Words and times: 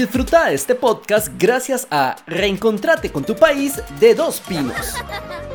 Disfruta 0.00 0.50
este 0.50 0.74
podcast 0.74 1.28
gracias 1.36 1.86
a 1.90 2.16
Reencontrate 2.26 3.12
con 3.12 3.22
tu 3.22 3.36
país 3.36 3.82
de 4.00 4.14
Dos 4.14 4.40
Pinos. 4.40 4.94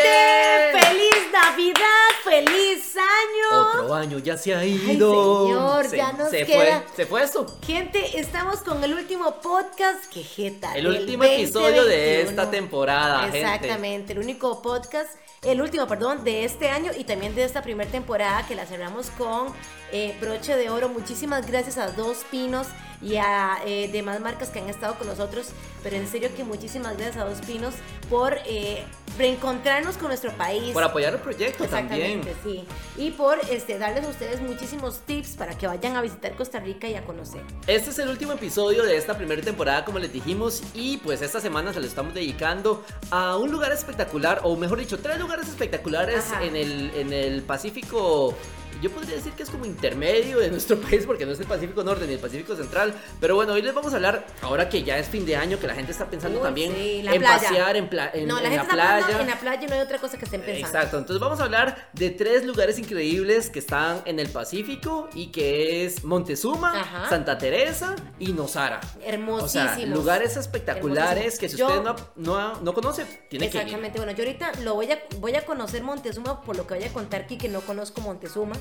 ¡Feliz 0.00 1.32
Navidad! 1.32 1.82
¡Feliz 2.24 2.96
año! 2.96 3.60
Otro 3.82 3.94
año 3.94 4.18
ya 4.18 4.36
se 4.36 4.54
ha 4.54 4.64
ido. 4.64 5.46
señor, 5.46 5.86
se, 5.88 5.96
ya 5.96 6.12
nos 6.12 6.30
se 6.30 6.44
queda- 6.44 6.82
Fue, 6.82 6.96
se 6.96 7.06
fue 7.06 7.22
esto. 7.22 7.46
Gente, 7.64 8.18
estamos 8.18 8.56
con 8.60 8.82
el 8.84 8.94
último 8.94 9.40
podcast 9.40 10.04
que 10.12 10.22
jeta. 10.22 10.74
El 10.76 10.86
último 10.88 11.24
episodio 11.24 11.84
de 11.84 12.22
2021. 12.24 12.30
esta 12.30 12.50
temporada, 12.50 13.22
gente. 13.24 13.38
Exactamente, 13.40 14.12
el 14.12 14.18
único 14.18 14.60
podcast, 14.62 15.10
el 15.42 15.60
último, 15.62 15.86
perdón, 15.86 16.24
de 16.24 16.44
este 16.44 16.68
año 16.70 16.90
y 16.96 17.04
también 17.04 17.34
de 17.34 17.44
esta 17.44 17.62
primera 17.62 17.90
temporada 17.90 18.46
que 18.46 18.54
la 18.54 18.66
cerramos 18.66 19.10
con 19.10 19.54
eh, 19.92 20.16
broche 20.20 20.56
de 20.56 20.68
oro. 20.70 20.88
Muchísimas 20.88 21.46
gracias 21.46 21.78
a 21.78 21.90
Dos 21.92 22.18
Pinos 22.30 22.66
y 23.02 23.16
a 23.16 23.58
eh, 23.66 23.88
demás 23.92 24.20
marcas 24.20 24.50
que 24.50 24.58
han 24.58 24.68
estado 24.68 24.94
con 24.96 25.06
nosotros, 25.06 25.48
pero 25.82 25.96
en 25.96 26.08
serio 26.08 26.30
que 26.36 26.44
muchísimas 26.44 26.96
gracias 26.96 27.18
a 27.18 27.24
Dos 27.28 27.40
Pinos 27.46 27.74
por 28.08 28.38
eh, 28.46 28.84
reencontrarnos 29.18 29.96
con 29.96 30.08
nuestro 30.08 30.32
país. 30.32 30.72
Por 30.72 30.82
apoyar 30.82 31.14
el 31.14 31.20
proyecto 31.20 31.64
también. 31.66 32.22
Sí. 32.42 32.64
Y 32.96 33.10
por 33.12 33.38
este, 33.50 33.78
darles 33.78 34.04
a 34.04 34.08
ustedes 34.08 34.40
muchísimos 34.40 35.00
tips 35.00 35.36
para 35.36 35.56
que 35.56 35.66
vayan 35.66 35.96
a 35.96 36.02
visitar 36.02 36.34
Costa 36.36 36.60
Rica 36.60 36.88
y 36.88 36.94
a 36.94 37.04
conocer. 37.04 37.42
Este 37.66 37.90
es 37.90 37.98
el 37.98 38.08
último 38.08 38.32
episodio 38.32 38.82
de 38.84 38.96
esta 38.96 39.16
primera 39.16 39.42
temporada, 39.42 39.84
como 39.84 39.98
les 39.98 40.12
dijimos, 40.12 40.62
y 40.74 40.98
pues 40.98 41.22
esta 41.22 41.40
semana 41.40 41.72
se 41.72 41.80
lo 41.80 41.86
estamos 41.86 42.14
dedicando 42.14 42.84
a 43.10 43.36
un 43.36 43.50
lugar 43.50 43.72
espectacular, 43.72 44.40
o 44.44 44.56
mejor 44.56 44.78
dicho, 44.78 44.98
tres 44.98 45.18
lugares 45.18 45.48
espectaculares 45.48 46.24
en 46.40 46.56
el, 46.56 46.90
en 46.94 47.12
el 47.12 47.42
Pacífico. 47.42 48.34
Yo 48.80 48.90
podría 48.90 49.16
decir 49.16 49.32
que 49.32 49.42
es 49.42 49.50
como 49.50 49.64
intermedio 49.64 50.38
de 50.38 50.50
nuestro 50.50 50.76
país 50.80 51.04
porque 51.06 51.24
no 51.26 51.32
es 51.32 51.40
el 51.40 51.46
Pacífico 51.46 51.82
Norte 51.84 52.06
ni 52.06 52.14
el 52.14 52.18
Pacífico 52.20 52.54
Central. 52.56 52.94
Pero 53.20 53.34
bueno, 53.34 53.52
hoy 53.54 53.62
les 53.62 53.74
vamos 53.74 53.92
a 53.92 53.96
hablar, 53.96 54.26
ahora 54.42 54.68
que 54.68 54.82
ya 54.82 54.98
es 54.98 55.08
fin 55.08 55.24
de 55.26 55.36
año, 55.36 55.58
que 55.58 55.66
la 55.66 55.74
gente 55.74 55.92
está 55.92 56.08
pensando 56.10 56.38
Uy, 56.38 56.44
también 56.44 56.74
sí, 56.74 56.98
en 57.06 57.20
playa. 57.20 57.38
pasear 57.48 57.76
en, 57.76 57.88
pla- 57.88 58.10
en- 58.12 58.28
no, 58.28 58.40
la 58.40 58.48
en 58.48 58.54
gente 58.58 58.76
la 58.76 58.82
está 58.82 58.94
pensando 58.94 59.06
playa. 59.06 59.20
en 59.22 59.26
la 59.28 59.40
playa 59.40 59.68
no 59.68 59.74
hay 59.74 59.80
otra 59.80 59.98
cosa 59.98 60.18
que 60.18 60.24
estén 60.24 60.40
pensando. 60.42 60.66
Exacto, 60.78 60.98
entonces 60.98 61.20
vamos 61.20 61.40
a 61.40 61.44
hablar 61.44 61.88
de 61.92 62.10
tres 62.10 62.44
lugares 62.44 62.78
increíbles 62.78 63.50
que 63.50 63.58
están 63.58 64.02
en 64.04 64.18
el 64.20 64.28
Pacífico 64.28 65.08
y 65.14 65.28
que 65.28 65.84
es 65.84 66.04
Montezuma, 66.04 66.80
Ajá. 66.80 67.08
Santa 67.08 67.38
Teresa 67.38 67.94
y 68.18 68.32
Nosara. 68.32 68.80
O 69.00 69.02
Hermosísimos. 69.04 69.70
sea, 69.76 69.86
lugares 69.86 70.36
espectaculares 70.36 71.38
que 71.38 71.48
si 71.48 71.56
Yo- 71.56 71.66
usted 71.68 71.82
no, 71.82 71.96
no, 72.16 72.60
no 72.60 72.74
conoce, 72.74 73.04
tiene 73.28 73.48
que 73.50 73.56
ir. 73.58 73.62
Exactamente, 73.64 73.98
bueno, 73.98 74.12
yo 74.12 74.24
ahorita 74.24 74.52
lo 74.62 74.74
voy 74.74 74.90
a, 74.92 74.98
voy 75.18 75.34
a 75.34 75.44
conocer 75.44 75.82
Montezuma 75.82 76.40
por 76.42 76.56
lo 76.56 76.66
que 76.66 76.74
voy 76.74 76.84
a 76.84 76.92
contar 76.92 77.22
aquí, 77.22 77.38
que 77.38 77.48
no 77.48 77.60
conozco 77.60 78.00
Montezuma. 78.00 78.54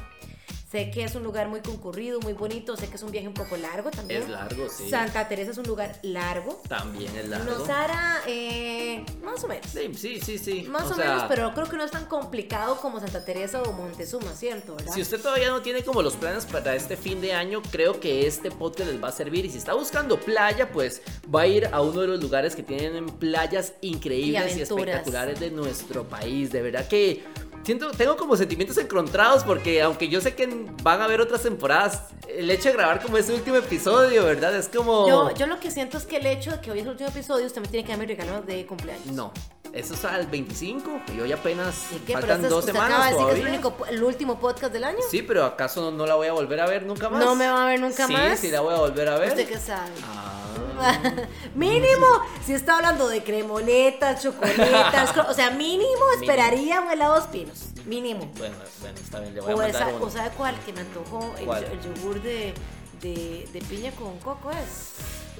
Sé 0.71 0.89
que 0.89 1.03
es 1.03 1.15
un 1.15 1.23
lugar 1.23 1.47
muy 1.47 1.61
concurrido, 1.61 2.19
muy 2.19 2.33
bonito, 2.33 2.75
sé 2.75 2.89
que 2.89 2.95
es 2.95 3.01
un 3.03 3.11
viaje 3.11 3.27
un 3.27 3.33
poco 3.33 3.55
largo 3.55 3.91
también. 3.91 4.23
Es 4.23 4.29
largo, 4.29 4.67
sí. 4.67 4.89
Santa 4.89 5.27
Teresa 5.27 5.51
es 5.51 5.57
un 5.57 5.67
lugar 5.67 5.97
largo. 6.01 6.61
También 6.67 7.15
es 7.15 7.29
largo. 7.29 7.59
Nosara, 7.59 8.21
eh, 8.27 9.05
más 9.23 9.41
o 9.43 9.47
menos. 9.47 9.67
Sí, 9.67 9.93
sí, 9.95 10.19
sí, 10.19 10.37
sí. 10.39 10.63
Más 10.63 10.91
o, 10.91 10.95
sea, 10.95 11.05
menos, 11.05 11.23
pero 11.29 11.53
creo 11.53 11.69
que 11.69 11.77
no 11.77 11.85
es 11.85 11.91
tan 11.91 12.07
complicado 12.07 12.77
como 12.81 12.99
Santa 12.99 13.23
Teresa 13.23 13.61
o 13.61 13.71
Montezuma, 13.73 14.33
¿cierto? 14.33 14.75
¿verdad? 14.75 14.91
Si 14.91 15.01
usted 15.01 15.21
todavía 15.21 15.49
no 15.49 15.61
tiene 15.61 15.83
como 15.83 16.01
los 16.01 16.15
planes 16.15 16.45
para 16.45 16.75
este 16.75 16.97
fin 16.97 17.21
de 17.21 17.33
año, 17.33 17.61
creo 17.71 17.99
que 17.99 18.27
este 18.27 18.49
podcast 18.49 18.91
les 18.91 19.01
va 19.01 19.09
a 19.09 19.13
servir. 19.13 19.45
Y 19.45 19.51
si 19.51 19.59
está 19.59 19.75
buscando 19.75 20.19
playa, 20.19 20.71
pues 20.71 21.03
va 21.33 21.41
a 21.41 21.47
ir 21.47 21.69
a 21.71 21.81
uno 21.81 22.01
de 22.01 22.07
los 22.07 22.21
lugares 22.21 22.55
que 22.55 22.63
tienen 22.63 23.05
playas 23.05 23.73
increíbles 23.81 24.55
Y 24.55 24.59
y, 24.59 24.61
espectaculares 24.63 25.39
de 25.39 25.51
nuestro 25.51 26.03
país. 26.03 26.51
De 26.51 26.61
verdad 26.61 26.87
que 26.87 27.23
siento, 27.65 27.91
tengo 27.91 28.15
como 28.15 28.37
sentimientos 28.37 28.77
encontrados 28.77 29.43
porque 29.43 29.81
aunque 29.81 30.07
yo 30.07 30.21
sé 30.21 30.35
que 30.35 30.47
van 30.83 31.01
a 31.01 31.05
haber 31.05 31.19
otras 31.19 31.41
temporadas, 31.41 32.03
el 32.27 32.49
hecho 32.51 32.69
de 32.69 32.75
grabar 32.75 33.01
como 33.01 33.17
ese 33.17 33.33
último 33.33 33.57
episodio, 33.57 34.23
¿verdad? 34.23 34.55
Es 34.55 34.69
como... 34.69 35.07
Yo, 35.07 35.33
yo 35.33 35.47
lo 35.47 35.59
que 35.59 35.71
siento 35.71 35.97
es 35.97 36.05
que 36.05 36.17
el 36.17 36.25
hecho 36.27 36.51
de 36.51 36.61
que 36.61 36.71
hoy 36.71 36.79
es 36.79 36.85
el 36.85 36.91
último 36.91 37.09
episodio, 37.09 37.45
usted 37.45 37.61
me 37.61 37.67
tiene 37.67 37.85
que 37.85 37.91
dar 37.91 37.99
mi 37.99 38.05
regalo 38.05 38.41
de 38.43 38.65
cumpleaños. 38.65 39.07
No, 39.07 39.33
eso 39.73 39.93
es 39.93 40.05
al 40.05 40.27
25 40.27 41.01
y 41.17 41.19
hoy 41.19 41.31
apenas 41.31 41.87
¿Y 41.93 41.99
qué? 41.99 42.13
Faltan 42.13 42.43
es- 42.43 42.49
dos 42.49 42.59
usted 42.59 42.73
semanas 42.73 42.97
acaba 42.97 43.05
de 43.05 43.11
decir 43.11 43.25
que 43.25 43.33
es 43.33 43.39
el, 43.39 43.47
único 43.53 43.85
el 43.87 44.03
último 44.03 44.39
podcast 44.39 44.71
del 44.71 44.83
año. 44.83 44.99
Sí, 45.09 45.21
pero 45.21 45.43
¿acaso 45.43 45.81
no, 45.81 45.91
no 45.91 46.05
la 46.05 46.15
voy 46.15 46.27
a 46.27 46.33
volver 46.33 46.59
a 46.59 46.67
ver 46.67 46.85
nunca 46.85 47.09
más? 47.09 47.23
¿No 47.23 47.35
me 47.35 47.49
va 47.49 47.63
a 47.63 47.67
ver 47.67 47.79
nunca 47.79 48.07
sí, 48.07 48.13
más? 48.13 48.39
Sí, 48.39 48.51
la 48.51 48.61
voy 48.61 48.73
a 48.73 48.77
volver 48.77 49.09
a 49.09 49.17
ver. 49.17 49.29
¿Usted 49.29 49.47
qué 49.47 49.57
sabe? 49.57 49.91
Ah. 50.07 50.34
mínimo, 51.55 52.05
si 52.45 52.53
está 52.53 52.77
hablando 52.77 53.07
de 53.07 53.23
cremoletas, 53.23 54.21
chocolatas, 54.23 55.11
co- 55.13 55.25
o 55.29 55.33
sea, 55.33 55.51
mínimo 55.51 56.03
esperaría 56.19 56.81
un 56.81 56.91
helado 56.91 57.15
dos 57.15 57.25
pinos. 57.27 57.65
Mínimo. 57.85 58.31
Bueno, 58.37 58.55
bueno, 58.81 58.97
está 58.97 59.19
bien, 59.19 59.35
le 59.35 59.41
voy 59.41 59.51
a 59.51 59.55
O, 59.55 59.57
mandar 59.57 59.81
esa, 59.81 59.95
uno. 59.95 60.05
o 60.05 60.09
sabe 60.09 60.31
cuál 60.35 60.59
que 60.65 60.73
me 60.73 60.81
antojó 60.81 61.35
el, 61.37 61.45
¿Cuál? 61.45 61.63
el 61.65 61.81
yogur 61.81 62.21
de, 62.21 62.53
de, 63.01 63.47
de 63.53 63.61
piña 63.61 63.91
con 63.91 64.17
coco 64.19 64.49
es. 64.51 64.93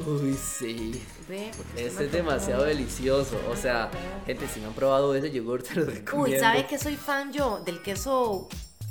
Uy, 0.06 0.36
sí. 0.36 1.04
Ve, 1.28 1.52
me 1.74 1.82
es 1.86 2.12
demasiado 2.12 2.64
delicioso. 2.66 3.40
O 3.50 3.56
sea, 3.56 3.90
gente, 4.28 4.48
si 4.48 4.60
no 4.60 4.68
han 4.68 4.74
probado 4.74 5.16
ese 5.16 5.32
yogur, 5.32 5.64
te 5.64 5.74
lo 5.76 5.86
recomiendo. 5.86 6.36
Uy, 6.36 6.40
¿sabe 6.40 6.68
que 6.68 6.78
soy 6.78 6.98
fan 6.98 7.32
yo? 7.34 7.62
Del 7.66 7.82
queso, 7.82 8.48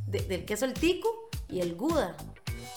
de- 0.07 0.23
del 0.23 0.45
queso 0.45 0.65
el 0.65 0.75
tico 0.75 1.29
y 1.49 1.61
el 1.61 1.75
guda 1.77 2.17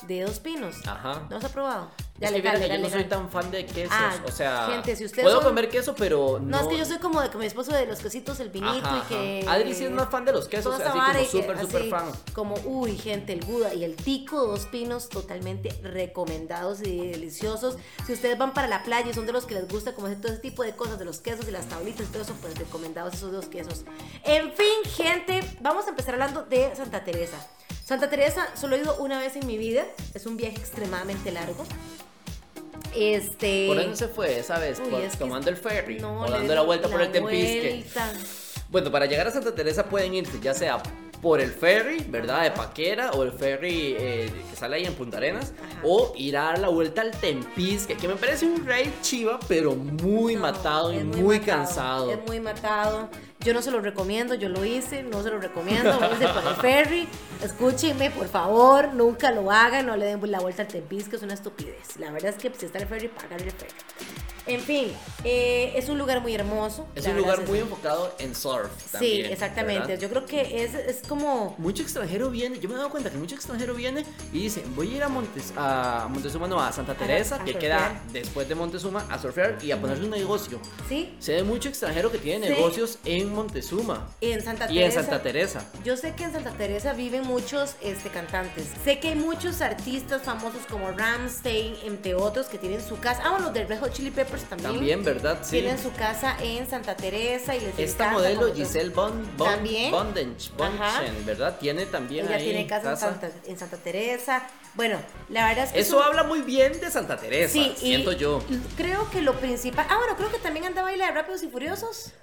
de 0.03 0.21
dos 0.21 0.39
pinos. 0.39 0.75
Ajá. 0.87 1.21
¿No 1.29 1.35
los 1.35 1.43
ha 1.45 1.49
probado? 1.49 1.89
Ya 2.19 2.29
Es 2.29 2.33
que 2.33 2.41
fíjate, 2.41 2.59
legal, 2.61 2.77
yo 2.79 2.83
no 2.85 2.89
soy 2.89 3.03
tan 3.03 3.29
fan 3.29 3.51
de 3.51 3.63
quesos. 3.67 3.93
Ah, 3.95 4.15
o 4.25 4.31
sea, 4.31 4.67
gente, 4.71 4.95
si 4.95 5.05
ustedes 5.05 5.23
puedo 5.23 5.35
son- 5.37 5.49
comer 5.49 5.69
queso, 5.69 5.93
pero 5.95 6.39
no. 6.41 6.47
No, 6.47 6.61
es 6.61 6.67
que 6.67 6.77
yo 6.79 6.83
soy 6.85 6.97
como 6.97 7.21
de 7.21 7.27
como 7.27 7.41
mi 7.41 7.45
esposo 7.45 7.71
de 7.73 7.85
los 7.85 7.99
quesitos, 7.99 8.39
el 8.39 8.49
vinito 8.49 8.71
Ajá, 8.87 9.03
y 9.05 9.07
que. 9.07 9.39
ajá. 9.43 9.53
Adri 9.53 9.75
sí 9.75 9.85
es 9.85 9.91
más 9.91 10.09
fan 10.09 10.25
de 10.25 10.31
los 10.31 10.47
quesos, 10.47 10.73
así 10.81 10.89
como 10.99 11.11
que- 11.13 11.25
súper, 11.25 11.59
súper 11.61 11.89
fan. 11.89 12.11
Como, 12.33 12.55
uy, 12.65 12.97
gente, 12.97 13.33
el 13.33 13.41
Buda 13.45 13.71
y 13.75 13.83
el 13.83 13.95
Tico, 13.95 14.47
dos 14.47 14.65
pinos 14.65 15.09
totalmente 15.09 15.69
recomendados 15.83 16.81
y 16.81 17.05
deliciosos. 17.07 17.77
Si 18.07 18.13
ustedes 18.13 18.35
van 18.37 18.51
para 18.53 18.67
la 18.67 18.81
playa 18.81 19.11
y 19.11 19.13
son 19.13 19.27
de 19.27 19.31
los 19.33 19.45
que 19.45 19.53
les 19.53 19.67
gusta 19.67 19.93
como 19.93 20.07
todo 20.15 20.31
ese 20.31 20.41
tipo 20.41 20.63
de 20.63 20.75
cosas, 20.75 20.97
de 20.97 21.05
los 21.05 21.19
quesos 21.19 21.47
y 21.47 21.51
las 21.51 21.67
tablitas 21.67 22.07
y 22.07 22.11
todo 22.11 22.23
eso, 22.23 22.33
pues 22.41 22.57
recomendados 22.57 23.13
esos 23.13 23.31
dos 23.31 23.45
quesos. 23.45 23.83
En 24.23 24.51
fin, 24.53 24.91
gente, 24.95 25.41
vamos 25.61 25.85
a 25.85 25.89
empezar 25.89 26.15
hablando 26.15 26.43
de 26.45 26.75
Santa 26.75 27.03
Teresa. 27.03 27.37
Santa 27.87 28.09
Teresa 28.09 28.49
solo 28.59 28.75
he 28.75 28.79
ido 28.81 28.97
una 28.97 29.17
vez 29.17 29.37
en 29.37 29.47
mi 29.47 29.57
vida, 29.57 29.85
es 30.13 30.25
un 30.25 30.35
viaje 30.35 30.57
extremadamente 30.57 31.31
largo. 31.31 31.63
Este. 32.93 33.67
¿Por 33.67 33.77
dónde 33.77 33.95
se 33.95 34.09
fue 34.09 34.39
esa 34.39 34.59
vez? 34.59 34.81
Uy, 34.83 34.89
Por- 34.91 35.01
es 35.01 35.17
tomando 35.17 35.49
el 35.49 35.55
ferry 35.55 35.97
No, 35.99 36.19
o 36.23 36.29
dando 36.29 36.53
la 36.53 36.63
vuelta 36.63 36.89
por 36.89 37.01
el 37.01 37.13
Tempisque. 37.13 37.85
Bueno, 38.69 38.91
para 38.91 39.05
llegar 39.05 39.27
a 39.27 39.31
Santa 39.31 39.55
Teresa 39.55 39.85
pueden 39.85 40.13
irse 40.15 40.37
ya 40.41 40.53
sea 40.53 40.83
por 41.21 41.41
el 41.41 41.51
ferry, 41.51 42.05
¿verdad? 42.09 42.43
De 42.43 42.51
Paquera 42.51 43.11
o 43.11 43.23
el 43.23 43.31
ferry 43.31 43.95
eh, 43.97 44.31
que 44.49 44.55
sale 44.55 44.77
ahí 44.77 44.85
en 44.85 44.93
Punta 44.93 45.17
Arenas 45.17 45.53
Ajá. 45.63 45.81
o 45.83 46.13
ir 46.15 46.37
a 46.37 46.43
dar 46.43 46.59
la 46.59 46.69
vuelta 46.69 47.01
al 47.01 47.11
Tempisque, 47.11 47.95
que 47.97 48.07
me 48.07 48.15
parece 48.15 48.45
un 48.45 48.65
rey 48.65 48.93
chiva, 49.01 49.39
pero 49.47 49.75
muy 49.75 50.35
No, 50.35 50.41
matado 50.41 50.93
y 50.93 51.03
muy, 51.03 51.39
matado, 51.39 51.45
cansado. 51.45 52.11
Es 52.11 52.19
muy 52.25 52.39
matado. 52.39 53.09
Yo 53.39 53.53
no 53.53 53.61
se 53.61 53.71
lo 53.71 53.81
recomiendo, 53.81 54.33
yo 54.35 54.49
lo 54.49 54.65
hice, 54.65 55.03
no 55.03 55.23
se 55.23 55.29
lo 55.29 55.39
recomiendo. 55.39 55.97
Váyanse 55.99 56.27
por 56.27 56.47
el 56.47 56.55
ferry. 56.55 57.07
Escúchenme, 57.43 58.09
por 58.11 58.27
favor, 58.27 58.93
nunca 58.93 59.31
lo 59.31 59.51
hagan, 59.51 59.85
no 59.85 59.95
le 59.95 60.05
den 60.05 60.19
la 60.31 60.39
vuelta 60.39 60.63
al 60.63 60.67
Tempisque, 60.67 61.15
es 61.15 61.21
una 61.23 61.33
estupidez. 61.33 61.97
La 61.97 62.11
verdad 62.11 62.33
es 62.35 62.41
que 62.41 62.51
si 62.57 62.65
está 62.65 62.79
el 62.79 62.87
ferry, 62.87 63.07
pagan 63.07 63.39
el 63.39 63.51
ferry. 63.51 63.73
En 64.47 64.61
fin, 64.61 64.91
eh, 65.23 65.73
es 65.75 65.89
un 65.89 65.97
lugar 65.97 66.21
muy 66.21 66.33
hermoso. 66.33 66.87
Es 66.95 67.05
un 67.05 67.17
lugar 67.17 67.45
muy 67.47 67.59
enfocado 67.59 68.13
en 68.19 68.33
surf. 68.35 68.69
Sí, 68.79 68.91
también, 68.91 69.25
exactamente. 69.31 69.87
¿verdad? 69.87 69.99
Yo 70.01 70.09
creo 70.09 70.25
que 70.25 70.63
es, 70.63 70.73
es 70.73 71.07
como. 71.07 71.55
Mucho 71.57 71.83
extranjero 71.83 72.29
viene, 72.29 72.59
yo 72.59 72.69
me 72.69 72.75
he 72.75 72.77
dado 72.77 72.89
cuenta 72.89 73.09
que 73.09 73.17
mucho 73.17 73.35
extranjero 73.35 73.73
viene 73.73 74.05
y 74.31 74.43
dice, 74.43 74.63
voy 74.75 74.93
a 74.93 74.97
ir 74.97 75.03
a, 75.03 75.09
Montes, 75.09 75.53
a 75.57 76.07
Montezuma, 76.09 76.47
no, 76.47 76.61
a 76.61 76.71
Santa 76.71 76.93
Teresa, 76.95 77.35
a 77.35 77.39
que 77.43 77.53
surfear. 77.53 77.59
queda 77.59 78.01
después 78.13 78.47
de 78.47 78.55
Montezuma, 78.55 79.05
a 79.09 79.19
surfear 79.19 79.57
y 79.61 79.71
a 79.71 79.79
ponerle 79.81 80.05
un 80.05 80.11
negocio. 80.11 80.59
Sí, 80.87 81.15
Se 81.19 81.33
ve 81.33 81.43
mucho 81.43 81.69
extranjero 81.69 82.11
que 82.11 82.17
tiene 82.19 82.47
Sí. 82.47 82.53
negocios 82.53 82.97
en 83.05 83.33
Montezuma 83.33 84.07
en 84.21 84.41
Santa 84.41 84.65
y 84.71 84.77
en 84.79 84.89
Teresa. 84.89 85.01
Santa 85.01 85.23
Teresa. 85.23 85.71
Yo 85.83 85.97
sé 85.97 86.13
que 86.13 86.23
en 86.23 86.31
Santa 86.33 86.51
Teresa 86.51 86.93
viven 86.93 87.23
muchos 87.23 87.75
este, 87.81 88.09
cantantes. 88.09 88.65
Sé 88.83 88.99
que 88.99 89.09
hay 89.09 89.15
muchos 89.15 89.61
artistas 89.61 90.21
famosos 90.21 90.61
como 90.69 90.91
Ramstein, 90.91 91.75
entre 91.85 92.15
otros, 92.15 92.47
que 92.47 92.57
tienen 92.57 92.81
su 92.81 92.97
casa. 92.99 93.21
Ah, 93.25 93.29
bueno, 93.31 93.45
los 93.45 93.53
de 93.53 93.65
Red 93.65 93.79
Hot 93.79 93.91
Chili 93.93 94.11
Peppers 94.11 94.36
también. 94.43 94.71
También, 94.73 95.03
¿verdad? 95.03 95.39
Sí. 95.41 95.59
Tienen 95.59 95.77
su 95.77 95.91
casa 95.93 96.35
en 96.41 96.67
Santa 96.69 96.95
Teresa 96.95 97.55
y 97.55 97.59
les 97.61 97.77
Esta 97.79 98.09
modelo 98.11 98.53
Giselle 98.53 98.89
Bon, 98.89 99.11
bon, 99.37 99.47
También. 99.49 99.91
Bondench, 99.91 100.51
Ajá. 100.59 100.99
Bonchen, 100.99 101.25
¿verdad? 101.25 101.57
Tiene 101.59 101.85
también 101.85 102.25
Ella 102.27 102.35
ahí 102.37 102.43
tiene 102.45 102.67
casa, 102.67 102.91
En, 102.91 102.97
Santa, 102.97 103.29
en 103.45 103.57
Santa 103.59 103.77
Teresa. 103.77 104.43
Bueno, 104.75 104.99
la 105.29 105.47
verdad 105.47 105.65
es 105.65 105.71
que. 105.73 105.79
Eso 105.79 105.95
es 105.95 106.01
un- 106.01 106.07
habla 106.07 106.23
muy 106.23 106.41
bien 106.41 106.79
de 106.79 106.91
Santa 106.91 107.17
Teresa, 107.17 107.53
Sí, 107.53 107.73
y 107.77 107.79
siento 107.79 108.11
yo. 108.11 108.41
Creo 108.75 109.09
que 109.11 109.21
lo 109.21 109.33
principal. 109.39 109.85
Ah, 109.89 109.97
bueno, 109.97 110.15
creo 110.17 110.31
que 110.31 110.39
también 110.39 110.65
andaba 110.65 110.89
ahí 110.89 110.97
la 110.97 111.07
de 111.07 111.11
Rápidos 111.13 111.43
y 111.43 111.47
Furiosos. 111.49 112.13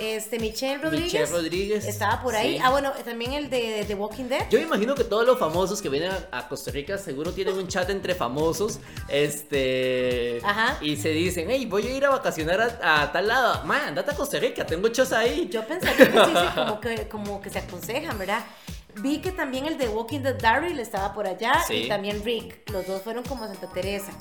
Este, 0.00 0.38
Michelle 0.38 0.78
Rodríguez. 0.82 1.12
Michelle 1.12 1.26
Rodríguez, 1.26 1.84
Estaba 1.86 2.22
por 2.22 2.34
ahí. 2.34 2.56
sí. 2.56 2.62
Ah, 2.64 2.70
bueno, 2.70 2.92
también 3.04 3.32
el 3.32 3.50
de 3.50 3.84
The 3.86 3.94
Walking 3.94 4.24
Dead. 4.24 4.48
Yo 4.50 4.58
me 4.58 4.64
imagino 4.66 4.94
que 4.94 5.04
todos 5.04 5.26
los 5.26 5.38
famosos 5.38 5.82
que 5.82 5.88
vienen 5.88 6.10
a, 6.10 6.38
a 6.38 6.48
Costa 6.48 6.70
Rica 6.70 6.96
seguro 6.98 7.32
tienen 7.32 7.54
un 7.56 7.66
chat 7.68 7.88
entre 7.90 8.14
famosos, 8.14 8.78
este, 9.08 10.40
Ajá. 10.44 10.78
y 10.80 10.96
se 10.96 11.10
dicen, 11.10 11.48
hey, 11.50 11.66
voy 11.66 11.86
a 11.86 11.90
ir 11.96 12.04
a 12.04 12.10
vacacionar 12.10 12.60
a, 12.82 13.02
a 13.02 13.12
tal 13.12 13.28
lado, 13.28 13.64
man, 13.64 13.80
andate 13.88 14.10
a 14.10 14.14
Costa 14.14 14.38
Rica, 14.38 14.64
tengo 14.66 14.88
chos 14.88 15.12
ahí. 15.12 15.48
Yo 15.50 15.66
pensaría 15.66 15.96
que 16.10 16.18
sí, 16.18 16.30
sí, 16.32 16.46
como 16.54 16.80
que, 16.80 17.08
como 17.08 17.40
que 17.40 17.50
se 17.50 17.58
aconsejan, 17.58 18.18
¿verdad? 18.18 18.44
Vi 18.96 19.18
que 19.20 19.30
también 19.32 19.66
el 19.66 19.78
de 19.78 19.88
Walking 19.88 20.20
Dead 20.20 20.34
Daryl 20.40 20.78
estaba 20.80 21.12
por 21.14 21.26
allá 21.26 21.62
Sí. 21.66 21.74
y 21.84 21.88
también 21.88 22.22
Rick. 22.24 22.68
Los 22.70 22.86
dos 22.86 23.02
fueron 23.02 23.22
como 23.24 23.44
a 23.44 23.48
Santa 23.48 23.68
Teresa. 23.72 24.12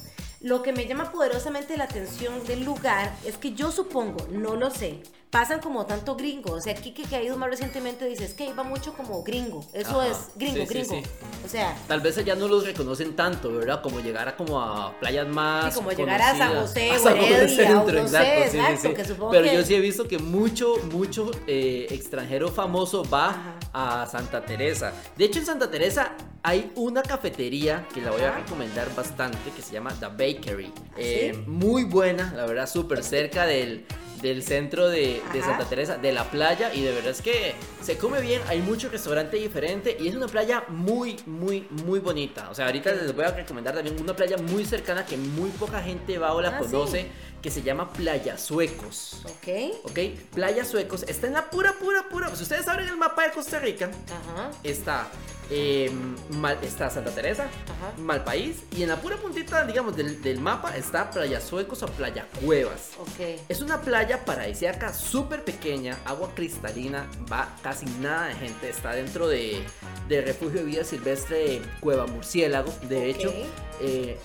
Lo 0.41 0.61
que 0.61 0.71
me 0.71 0.85
llama 0.85 1.11
poderosamente 1.11 1.77
la 1.77 1.85
atención 1.85 2.45
del 2.45 2.63
lugar 2.63 3.15
es 3.25 3.37
que 3.37 3.53
yo 3.53 3.71
supongo, 3.71 4.27
no 4.31 4.55
lo 4.55 4.69
sé, 4.69 5.01
pasan 5.31 5.59
como 5.61 5.87
tanto 5.87 6.15
gringo. 6.15 6.53
O 6.53 6.61
sea, 6.61 6.75
Kike 6.75 7.03
que 7.03 7.15
ha 7.15 7.23
ido 7.23 7.37
más 7.37 7.49
recientemente 7.49 8.05
dice, 8.05 8.25
es 8.25 8.35
que 8.35 8.45
iba 8.45 8.61
mucho 8.63 8.93
como 8.93 9.23
gringo. 9.23 9.65
Eso 9.73 9.99
Ajá. 9.99 10.11
es 10.11 10.17
gringo, 10.35 10.57
Sí, 10.57 10.65
gringo. 10.65 10.89
sí. 10.93 11.01
O 11.43 11.49
sea, 11.49 11.75
Tal 11.87 12.01
vez 12.01 12.19
allá 12.19 12.35
no 12.35 12.47
los 12.47 12.65
reconocen 12.67 13.15
tanto, 13.15 13.51
¿verdad? 13.51 13.81
Como 13.81 13.99
llegar 13.99 14.27
a 14.27 14.35
como 14.35 14.61
a 14.61 14.93
playas 14.99 15.27
más. 15.27 15.73
Sí, 15.73 15.79
como 15.79 15.91
llegar 15.91 16.21
a 16.21 16.37
San. 16.37 16.55
José 16.55 16.91
A 16.95 16.99
San 16.99 17.17
José 17.17 17.49
Centro, 17.49 17.97
exacto, 17.99 18.93
que 18.93 19.05
supongo 19.05 19.31
Pero 19.31 19.43
que- 19.45 19.55
yo 19.55 19.63
sí 19.63 19.73
he 19.73 19.79
visto 19.79 20.07
que 20.07 20.19
mucho, 20.19 20.75
mucho 20.93 21.31
eh, 21.47 21.87
extranjero 21.89 22.49
famoso 22.49 23.03
va 23.09 23.29
Ajá. 23.29 23.56
A 23.77 24.05
Santa 24.07 24.43
Teresa. 24.43 24.91
De 25.15 25.25
hecho, 25.25 25.37
en 25.39 25.45
Santa 25.45 25.69
Teresa 25.69 26.13
hay 26.41 26.71
una 26.75 27.03
cafetería 27.03 27.85
que 27.93 28.01
la 28.01 28.09
voy 28.11 28.21
a 28.21 28.31
recomendar 28.37 28.93
bastante 28.95 29.51
que 29.55 29.61
se 29.61 29.73
llama 29.73 29.93
The 29.99 30.07
Bakery. 30.07 30.73
¿Ah, 30.75 30.95
Eh, 30.97 31.31
sí? 31.35 31.43
muy 31.45 31.83
buena, 31.83 32.33
la 32.35 32.45
verdad, 32.47 32.67
súper 32.67 33.03
cerca 33.03 33.45
del, 33.45 33.85
del 34.21 34.43
centro 34.43 34.87
de. 34.89 35.21
Santa 35.43 35.65
Teresa, 35.65 35.97
de 35.97 36.11
la 36.11 36.23
playa. 36.29 36.73
Y 36.73 36.81
de 36.81 36.91
verdad 36.91 37.11
es 37.11 37.21
que 37.21 37.55
se 37.81 37.97
come 37.97 38.19
bien, 38.21 38.41
hay 38.47 38.59
mucho 38.59 38.89
restaurante 38.89 39.37
diferente 39.37 39.95
y 39.99 40.07
es 40.07 40.15
una 40.15 40.27
playa 40.27 40.63
muy, 40.69 41.17
muy, 41.25 41.67
muy 41.69 41.99
bonita. 41.99 42.49
O 42.49 42.55
sea, 42.55 42.65
ahorita 42.65 42.91
les 42.91 43.15
voy 43.15 43.25
a 43.25 43.31
recomendar 43.31 43.75
también 43.75 43.99
una 44.01 44.15
playa 44.15 44.37
muy 44.37 44.65
cercana 44.65 45.05
que 45.05 45.17
muy 45.17 45.49
poca 45.51 45.81
gente 45.81 46.17
va 46.17 46.33
o 46.33 46.41
la 46.41 46.49
Ah, 46.49 46.59
conoce, 46.59 47.01
sí. 47.03 47.07
que 47.41 47.51
se 47.51 47.61
llama 47.61 47.91
Playa 47.93 48.37
Suecos. 48.37 49.21
ok. 49.25 49.75
¿Ok? 49.83 49.99
Playa 50.33 50.63
Suecos 50.65 51.03
está 51.07 51.27
en 51.27 51.33
la 51.33 51.49
pura, 51.49 51.73
pura, 51.73 52.07
pura. 52.09 52.35
Si 52.35 52.43
ustedes 52.43 52.67
abren 52.67 52.87
el 52.89 52.97
mapa 52.97 53.23
de 53.23 53.31
Costa 53.31 53.59
Rica, 53.59 53.89
Ajá. 54.05 54.51
está, 54.63 55.07
eh, 55.49 55.91
Mal- 56.29 56.57
está 56.61 56.89
Santa 56.89 57.11
Teresa, 57.11 57.43
Ajá. 57.43 57.93
Malpaís, 57.97 58.57
y 58.75 58.83
en 58.83 58.89
la 58.89 58.97
pura 58.97 59.17
puntita, 59.17 59.65
digamos, 59.65 59.95
del, 59.95 60.21
del 60.21 60.39
mapa 60.39 60.75
está 60.75 61.09
Playa 61.09 61.39
Suecos 61.41 61.83
o 61.83 61.87
Playa 61.87 62.27
Cuevas. 62.43 62.91
Ok. 62.99 63.39
Es 63.49 63.61
una 63.61 63.81
playa 63.81 64.25
paradisíaca 64.25 64.93
súper 64.93 65.43
pequeña, 65.43 65.97
agua 66.05 66.31
cristalina, 66.35 67.07
va 67.31 67.55
casi 67.63 67.85
nada 68.01 68.27
de 68.27 68.35
gente, 68.35 68.69
está 68.69 68.91
dentro 68.91 69.27
de, 69.27 69.63
de 70.07 70.21
refugio 70.21 70.59
de 70.59 70.65
vida 70.65 70.83
silvestre 70.83 71.61
Cueva 71.79 72.05
Murciélago. 72.07 72.73
De 72.83 73.09
hecho, 73.09 73.33
eh, 73.81 74.17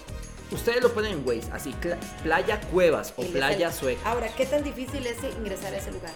ustedes 0.51 0.83
lo 0.83 0.93
ponen 0.93 1.13
en 1.13 1.27
Waze, 1.27 1.51
así, 1.53 1.75
Playa 2.23 2.61
Cuevas 2.73 3.15
o 3.17 3.23
Playa 3.25 3.71
sale- 3.71 3.81
Sueca. 3.97 4.11
Ahora, 4.11 4.29
¿qué 4.35 4.47
tan 4.47 4.63
difícil 4.65 5.07
es 5.07 5.19
ingresar 5.39 5.73
a 5.73 5.79
ese 5.79 5.93
lugar? 5.93 6.13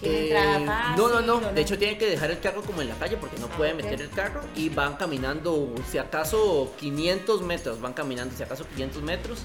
¿Tiene 0.00 0.28
Eh, 0.30 0.66
no, 0.96 1.08
no, 1.08 1.20
no. 1.20 1.40
De 1.52 1.60
hecho, 1.60 1.78
tienen 1.78 1.98
que 1.98 2.06
dejar 2.06 2.30
el 2.30 2.40
carro 2.40 2.62
como 2.62 2.82
en 2.82 2.88
la 2.88 2.94
calle 2.96 3.16
porque 3.16 3.38
no 3.38 3.46
Ah, 3.46 3.56
pueden 3.56 3.76
meter 3.76 4.00
el 4.00 4.10
carro 4.10 4.40
y 4.56 4.68
van 4.68 4.96
caminando, 4.96 5.72
si 5.90 5.98
acaso 5.98 6.72
500 6.80 7.42
metros, 7.42 7.80
van 7.80 7.92
caminando, 7.92 8.34
si 8.36 8.42
acaso 8.42 8.66
500 8.68 9.02
metros 9.02 9.38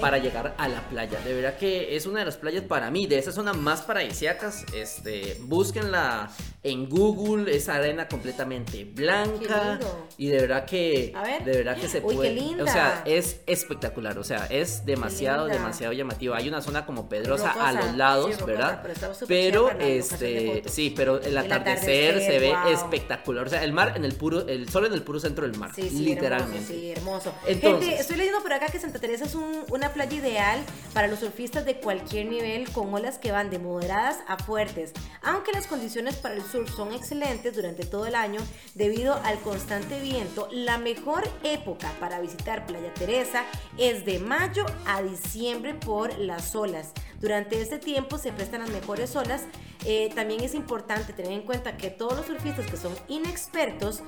para 0.00 0.18
llegar 0.18 0.54
a 0.58 0.68
la 0.68 0.80
playa. 0.88 1.20
De 1.20 1.34
verdad 1.34 1.56
que 1.56 1.94
es 1.96 2.06
una 2.06 2.20
de 2.20 2.24
las 2.24 2.36
playas 2.36 2.64
para 2.64 2.90
mí, 2.90 3.06
de 3.06 3.18
esas 3.18 3.34
zonas 3.34 3.56
más 3.56 3.82
paradisíacas. 3.82 4.64
Este, 4.74 5.38
búsquenla 5.42 6.30
en 6.64 6.88
Google, 6.88 7.54
es 7.56 7.68
arena 7.68 8.06
completamente 8.06 8.84
blanca 8.84 9.70
lindo. 9.80 10.06
y 10.16 10.28
de 10.28 10.40
verdad 10.42 10.64
que, 10.64 11.12
A 11.16 11.22
ver. 11.22 11.44
de 11.44 11.52
verdad 11.56 11.76
que 11.76 11.88
se 11.88 11.98
Uy, 11.98 12.10
qué 12.10 12.14
puede. 12.14 12.30
linda. 12.34 12.62
O 12.64 12.66
sea, 12.68 13.02
es 13.04 13.40
espectacular, 13.46 14.16
o 14.18 14.22
sea, 14.22 14.46
es 14.46 14.84
demasiado, 14.86 15.46
demasiado 15.46 15.92
llamativo. 15.92 16.34
Hay 16.34 16.48
una 16.48 16.62
zona 16.62 16.86
como 16.86 17.08
pedrosa 17.08 17.50
a 17.50 17.72
los 17.72 17.96
lados, 17.96 18.26
sí, 18.34 18.40
rocosa, 18.40 18.46
¿verdad? 18.46 18.82
pero 19.26 19.68
Pero 19.68 19.70
este, 19.80 20.62
sí, 20.68 20.92
pero 20.96 21.16
el 21.20 21.32
El 21.32 21.38
atardecer, 21.38 22.10
atardecer, 22.16 22.32
se 22.32 22.38
ve 22.38 22.50
wow. 22.54 22.68
espectacular. 22.72 23.46
O 23.46 23.50
sea, 23.50 23.64
el 23.64 23.72
mar 23.72 23.94
en 23.96 24.04
el 24.04 24.14
puro, 24.14 24.46
el 24.46 24.68
sol 24.68 24.86
en 24.86 24.92
el 24.92 25.02
puro 25.02 25.18
centro 25.18 25.46
del 25.48 25.58
mar, 25.58 25.72
Sí, 25.74 25.88
sí, 25.90 25.98
literalmente. 26.04 26.58
Hermoso, 26.58 26.72
sí, 26.72 26.90
hermoso. 26.92 27.34
Entonces- 27.46 27.86
Gente, 27.88 28.00
estoy 28.00 28.16
leyendo 28.18 28.40
por 28.42 28.52
acá 28.52 28.66
que 28.66 28.78
Santa 28.78 29.00
Teresa 29.00 29.24
es 29.24 29.34
un- 29.34 29.64
una 29.70 29.92
playa 29.92 30.16
ideal 30.16 30.60
para 30.94 31.08
los 31.08 31.18
surfistas 31.18 31.64
de 31.64 31.80
cualquier 31.80 32.26
nivel 32.26 32.70
con 32.70 32.94
olas 32.94 33.18
que 33.18 33.32
van 33.32 33.50
de 33.50 33.58
moderadas 33.58 34.18
a 34.28 34.36
fuertes. 34.38 34.92
Aunque 35.22 35.50
las 35.52 35.66
condiciones 35.66 36.16
para 36.16 36.34
el 36.34 36.42
son 36.52 36.92
excelentes 36.92 37.54
durante 37.54 37.84
todo 37.84 38.06
el 38.06 38.14
año 38.14 38.40
debido 38.74 39.14
al 39.24 39.38
constante 39.40 40.00
viento, 40.00 40.48
la 40.52 40.78
mejor 40.78 41.28
época 41.42 41.90
para 41.98 42.20
visitar 42.20 42.66
Playa 42.66 42.92
Teresa 42.94 43.44
es 43.78 44.04
de 44.04 44.18
mayo 44.18 44.66
a 44.86 45.02
diciembre 45.02 45.74
por 45.74 46.16
las 46.18 46.54
olas. 46.54 46.92
Durante 47.20 47.60
este 47.60 47.78
tiempo 47.78 48.18
se 48.18 48.32
prestan 48.32 48.60
las 48.60 48.70
mejores 48.70 49.14
olas. 49.16 49.44
Eh, 49.84 50.10
también 50.14 50.42
es 50.42 50.54
importante 50.54 51.12
tener 51.12 51.32
en 51.32 51.42
cuenta 51.42 51.76
que 51.76 51.90
todos 51.90 52.16
los 52.16 52.26
surfistas 52.26 52.70
que 52.70 52.76
son 52.76 52.94
inexpertos 53.08 54.02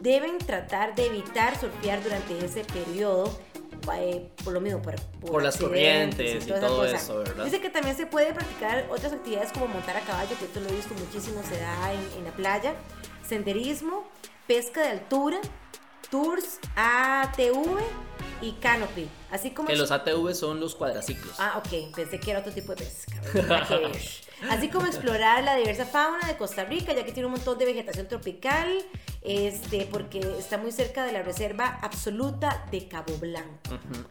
deben 0.00 0.38
tratar 0.38 0.94
de 0.94 1.06
evitar 1.06 1.58
surfear 1.58 2.02
durante 2.02 2.44
ese 2.44 2.64
periodo. 2.64 3.36
Eh, 3.94 4.28
por 4.44 4.52
lo 4.52 4.60
mismo, 4.60 4.82
por, 4.82 4.94
Por 5.20 5.42
las 5.42 5.56
corrientes 5.56 6.46
y 6.46 6.50
esa 6.50 6.60
todo 6.60 6.84
eso, 6.84 7.18
¿verdad? 7.18 7.44
Dice 7.44 7.60
que 7.60 7.70
también 7.70 7.96
se 7.96 8.06
puede 8.06 8.32
practicar 8.32 8.86
otras 8.90 9.12
actividades 9.12 9.52
como 9.52 9.68
montar 9.68 9.96
a 9.96 10.00
caballo, 10.00 10.36
que 10.38 10.44
esto 10.44 10.60
lo 10.60 10.68
he 10.68 10.72
visto 10.72 10.94
muchísimo, 10.94 11.42
se 11.42 11.58
da 11.58 11.92
en, 11.92 12.00
en 12.18 12.24
la 12.24 12.32
playa, 12.32 12.74
senderismo, 13.26 14.08
pesca 14.46 14.82
de 14.82 14.88
altura, 14.88 15.38
tours 16.10 16.58
ATV 16.76 17.78
y 18.42 18.52
canopy. 18.52 19.08
Así 19.30 19.50
como 19.50 19.68
Que 19.68 19.76
los 19.76 19.90
ATV 19.90 20.34
son 20.34 20.60
los 20.60 20.74
cuadraciclos. 20.74 21.34
Ah, 21.38 21.58
ok, 21.58 21.94
pensé 21.94 22.20
que 22.20 22.30
era 22.30 22.40
otro 22.40 22.52
tipo 22.52 22.74
de 22.74 22.84
pesca. 22.84 23.20
Así 24.50 24.68
como 24.68 24.86
explorar 24.86 25.42
la 25.44 25.56
diversa 25.56 25.86
fauna 25.86 26.26
de 26.26 26.36
Costa 26.36 26.64
Rica, 26.64 26.92
ya 26.92 27.04
que 27.04 27.12
tiene 27.12 27.26
un 27.26 27.32
montón 27.32 27.58
de 27.58 27.64
vegetación 27.64 28.06
tropical, 28.06 28.68
este, 29.22 29.88
porque 29.90 30.20
está 30.38 30.58
muy 30.58 30.70
cerca 30.72 31.04
de 31.04 31.12
la 31.12 31.22
reserva 31.22 31.78
absoluta 31.82 32.64
de 32.70 32.86
Cabo 32.86 33.16
Blanco. 33.18 33.58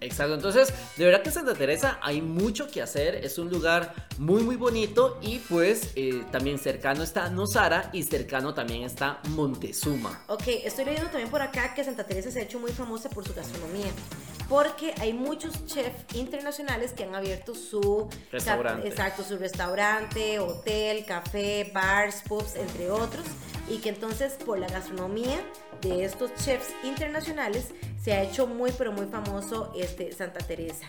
Exacto, 0.02 0.34
entonces 0.34 0.74
de 0.98 1.06
verdad 1.06 1.22
que 1.22 1.32
Santa 1.32 1.54
Teresa 1.54 2.00
hay 2.02 2.22
mucho 2.22 2.68
que 2.70 2.82
hacer, 2.82 3.16
es 3.16 3.38
un 3.38 3.50
lugar 3.50 3.94
muy 4.18 4.44
muy 4.44 4.56
bonito 4.56 5.18
y 5.22 5.40
pues 5.40 5.92
eh, 5.96 6.24
también 6.32 6.58
cercano 6.58 7.04
está 7.04 7.30
Nosara 7.30 7.90
y 7.94 8.04
cercano 8.04 8.54
también 8.54 8.84
está 8.84 9.20
Montezuma. 9.30 10.24
Ok, 10.28 10.48
estoy 10.64 10.86
leyendo 10.86 11.10
también 11.10 11.30
por 11.30 11.42
acá 11.42 11.74
que 11.74 11.84
Santa 11.84 12.06
Teresa 12.06 12.32
se 12.32 12.40
ha 12.40 12.44
hecho 12.44 12.60
muy 12.60 12.72
famosa 12.72 13.10
por 13.10 13.26
su 13.26 13.34
gastronomía. 13.34 13.92
Porque 14.48 14.94
hay 15.00 15.14
muchos 15.14 15.66
chefs 15.66 16.16
internacionales 16.16 16.94
que 16.94 17.04
han 17.04 17.16
abierto 17.16 17.56
su 17.56 18.08
Restaurante. 18.32 18.88
Exacto, 18.88 19.24
su 19.24 19.38
restaurante, 19.38 20.40
hotel, 20.40 21.06
café, 21.06 21.72
bars, 21.74 22.22
pubs, 22.28 22.56
entre 22.56 22.92
otros. 22.92 23.26
Y 23.70 23.80
que 23.80 23.90
entonces 23.90 24.34
por 24.46 24.60
la 24.60 24.68
gastronomía 24.68 25.44
de 25.82 26.04
estos 26.04 26.34
chefs 26.36 26.74
internacionales 26.84 27.72
se 28.04 28.14
ha 28.14 28.22
hecho 28.22 28.46
muy 28.46 28.72
pero 28.78 28.92
muy 28.92 29.08
famoso 29.08 29.74
este 29.76 30.12
Santa 30.12 30.46
Teresa. 30.46 30.86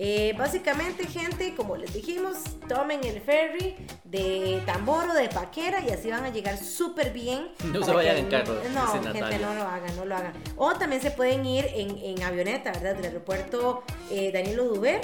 Eh, 0.00 0.32
básicamente, 0.38 1.08
gente, 1.08 1.56
como 1.56 1.76
les 1.76 1.92
dijimos, 1.92 2.36
tomen 2.68 3.02
el 3.02 3.20
ferry 3.20 3.74
de 4.04 4.62
Tamboro, 4.64 5.12
de 5.12 5.28
Paquera 5.28 5.80
y 5.84 5.90
así 5.90 6.08
van 6.08 6.24
a 6.24 6.28
llegar 6.30 6.56
súper 6.56 7.12
bien. 7.12 7.48
No 7.72 7.82
se 7.84 7.92
vayan 7.92 8.16
en 8.16 8.28
carro, 8.28 8.54
No, 8.72 8.86
gente, 8.92 9.12
Natalia. 9.20 9.38
no 9.48 9.54
lo 9.54 9.62
hagan, 9.62 9.96
no 9.96 10.04
lo 10.04 10.16
hagan. 10.16 10.32
O 10.56 10.72
también 10.74 11.02
se 11.02 11.10
pueden 11.10 11.44
ir 11.44 11.66
en, 11.74 11.98
en 11.98 12.22
avioneta, 12.22 12.70
¿verdad? 12.70 12.94
Del 12.94 13.06
aeropuerto 13.06 13.82
eh, 14.10 14.30
Danilo 14.32 14.64
Duver. 14.66 15.00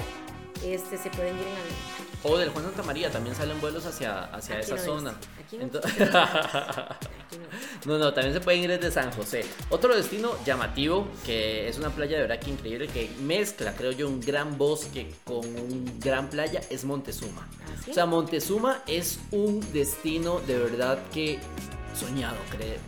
Este, 0.64 0.96
se 0.96 1.10
pueden 1.10 1.34
ir 1.38 1.42
en 1.42 1.48
avioneta. 1.48 2.04
O 2.22 2.38
del 2.38 2.50
Juan 2.50 2.64
Santa 2.64 2.82
María 2.84 3.10
también 3.10 3.34
salen 3.34 3.60
vuelos 3.60 3.84
hacia, 3.86 4.24
hacia 4.26 4.56
Aquí 4.56 4.64
esa 4.64 4.76
no 4.76 4.82
zona. 4.82 5.10
es, 5.10 5.44
aquí 5.44 5.58
no 5.58 5.66
no. 7.86 7.98
no, 7.98 8.14
también 8.14 8.34
se 8.34 8.40
pueden 8.40 8.62
ir 8.62 8.70
desde 8.70 8.90
San 8.90 9.10
José. 9.12 9.44
Otro 9.70 9.94
destino 9.94 10.32
llamativo, 10.44 11.06
que 11.24 11.68
es 11.68 11.78
una 11.78 11.90
playa 11.90 12.16
de 12.16 12.22
verdad 12.22 12.38
que 12.38 12.50
increíble, 12.50 12.88
que 12.88 13.10
mezcla, 13.20 13.74
creo 13.74 13.92
yo, 13.92 14.08
un 14.08 14.20
gran 14.20 14.58
bosque 14.58 15.12
con 15.24 15.44
un 15.44 15.98
gran 16.00 16.28
playa, 16.30 16.60
es 16.70 16.84
Montezuma. 16.84 17.48
¿Ah, 17.64 17.80
sí? 17.84 17.90
O 17.90 17.94
sea, 17.94 18.06
Montezuma 18.06 18.82
es 18.86 19.18
un 19.30 19.60
destino 19.72 20.40
de 20.40 20.58
verdad 20.58 20.98
que 21.12 21.38
soñado, 21.96 22.36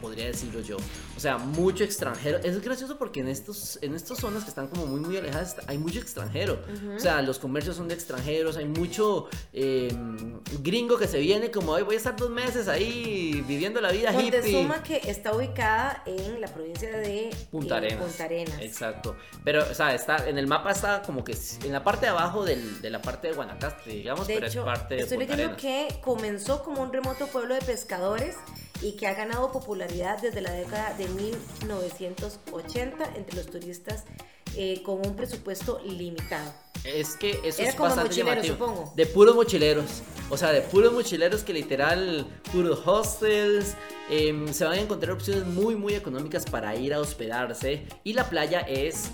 podría 0.00 0.26
decirlo 0.26 0.60
yo. 0.60 0.76
O 1.16 1.20
sea, 1.20 1.38
mucho 1.38 1.84
extranjero. 1.84 2.38
Es 2.42 2.60
gracioso 2.62 2.98
porque 2.98 3.20
en 3.20 3.28
estos 3.28 3.78
en 3.82 3.94
estas 3.94 4.18
zonas 4.18 4.42
que 4.44 4.50
están 4.50 4.68
como 4.68 4.86
muy 4.86 5.00
muy 5.00 5.16
alejadas 5.16 5.56
hay 5.66 5.78
mucho 5.78 5.98
extranjero. 6.00 6.58
O 6.96 6.98
sea, 6.98 7.22
los 7.22 7.38
comercios 7.38 7.76
son 7.76 7.88
de 7.88 7.94
extranjeros, 7.94 8.56
hay 8.56 8.66
mucho 8.66 9.28
eh, 9.52 9.88
gringo 10.62 10.98
que 10.98 11.06
se 11.08 11.18
viene 11.18 11.50
como, 11.50 11.75
"Ay, 11.75 11.82
voy 11.82 11.94
a 11.94 11.98
estar 11.98 12.16
dos 12.16 12.30
meses 12.30 12.68
ahí 12.68 13.42
viviendo 13.46 13.80
la 13.80 13.92
vida 13.92 14.12
hippie. 14.12 14.30
Montezuma 14.40 14.82
que 14.82 14.96
está 15.10 15.34
ubicada 15.34 16.02
en 16.06 16.40
la 16.40 16.48
provincia 16.48 16.90
de 16.98 17.30
Punta 17.50 17.75
eh, 17.76 17.78
Arenas. 17.78 18.04
Punta 18.04 18.25
Arenas. 18.25 18.60
Exacto. 18.60 19.16
Pero, 19.44 19.64
o 19.70 19.75
sea, 19.75 19.94
está, 19.94 20.28
en 20.28 20.38
el 20.38 20.46
mapa 20.46 20.70
está 20.72 21.02
como 21.02 21.25
que 21.25 21.36
en 21.64 21.72
la 21.72 21.82
parte 21.84 22.06
de 22.06 22.10
abajo 22.10 22.44
del- 22.44 22.80
de 22.80 22.90
la 22.90 23.00
parte 23.02 23.28
de 23.28 23.34
Guanacaste, 23.34 23.90
digamos, 23.90 24.26
De 24.26 24.34
pero 24.34 24.46
hecho, 24.46 24.60
es 24.60 24.64
parte 24.64 24.94
de 24.96 25.00
estoy 25.02 25.18
Punta 25.18 25.36
leyendo 25.36 25.56
Arenas. 25.56 25.88
que 25.90 26.00
comenzó 26.00 26.62
como 26.62 26.82
un 26.82 26.92
remoto 26.92 27.26
pueblo 27.28 27.54
de 27.54 27.60
pescadores 27.62 28.36
y 28.83 28.92
que 28.97 29.06
ha 29.06 29.14
ganado 29.14 29.50
popularidad 29.52 30.21
desde 30.21 30.40
la 30.40 30.50
década 30.52 30.95
de 30.97 31.09
1980 31.09 33.04
entre 33.16 33.37
los 33.37 33.47
turistas 33.47 34.04
eh, 34.56 34.83
con 34.83 35.06
un 35.06 35.16
presupuesto 35.16 35.80
limitado. 35.85 36.52
Es 36.85 37.16
que 37.16 37.40
eso 37.42 37.62
Era 37.62 37.71
es 37.71 37.75
como 37.75 37.88
bastante 37.88 38.14
llamativo. 38.14 38.54
supongo. 38.54 38.92
De 38.95 39.06
puros 39.06 39.35
mochileros. 39.35 40.02
O 40.30 40.37
sea, 40.37 40.52
de 40.52 40.61
puros 40.61 40.92
mochileros 40.92 41.42
que 41.42 41.52
literal, 41.52 42.26
puros 42.52 42.80
hostels. 42.87 43.75
em, 44.09 44.52
se 44.52 44.64
van 44.64 44.75
a 44.75 44.80
encontrar 44.80 45.12
opciones 45.12 45.45
muy, 45.47 45.75
muy 45.75 45.95
económicas 45.95 46.45
para 46.45 46.76
ir 46.76 46.95
a 46.95 47.00
hospedarse. 47.00 47.87
Y 48.04 48.12
la 48.12 48.30
playa 48.30 48.61
es 48.61 49.09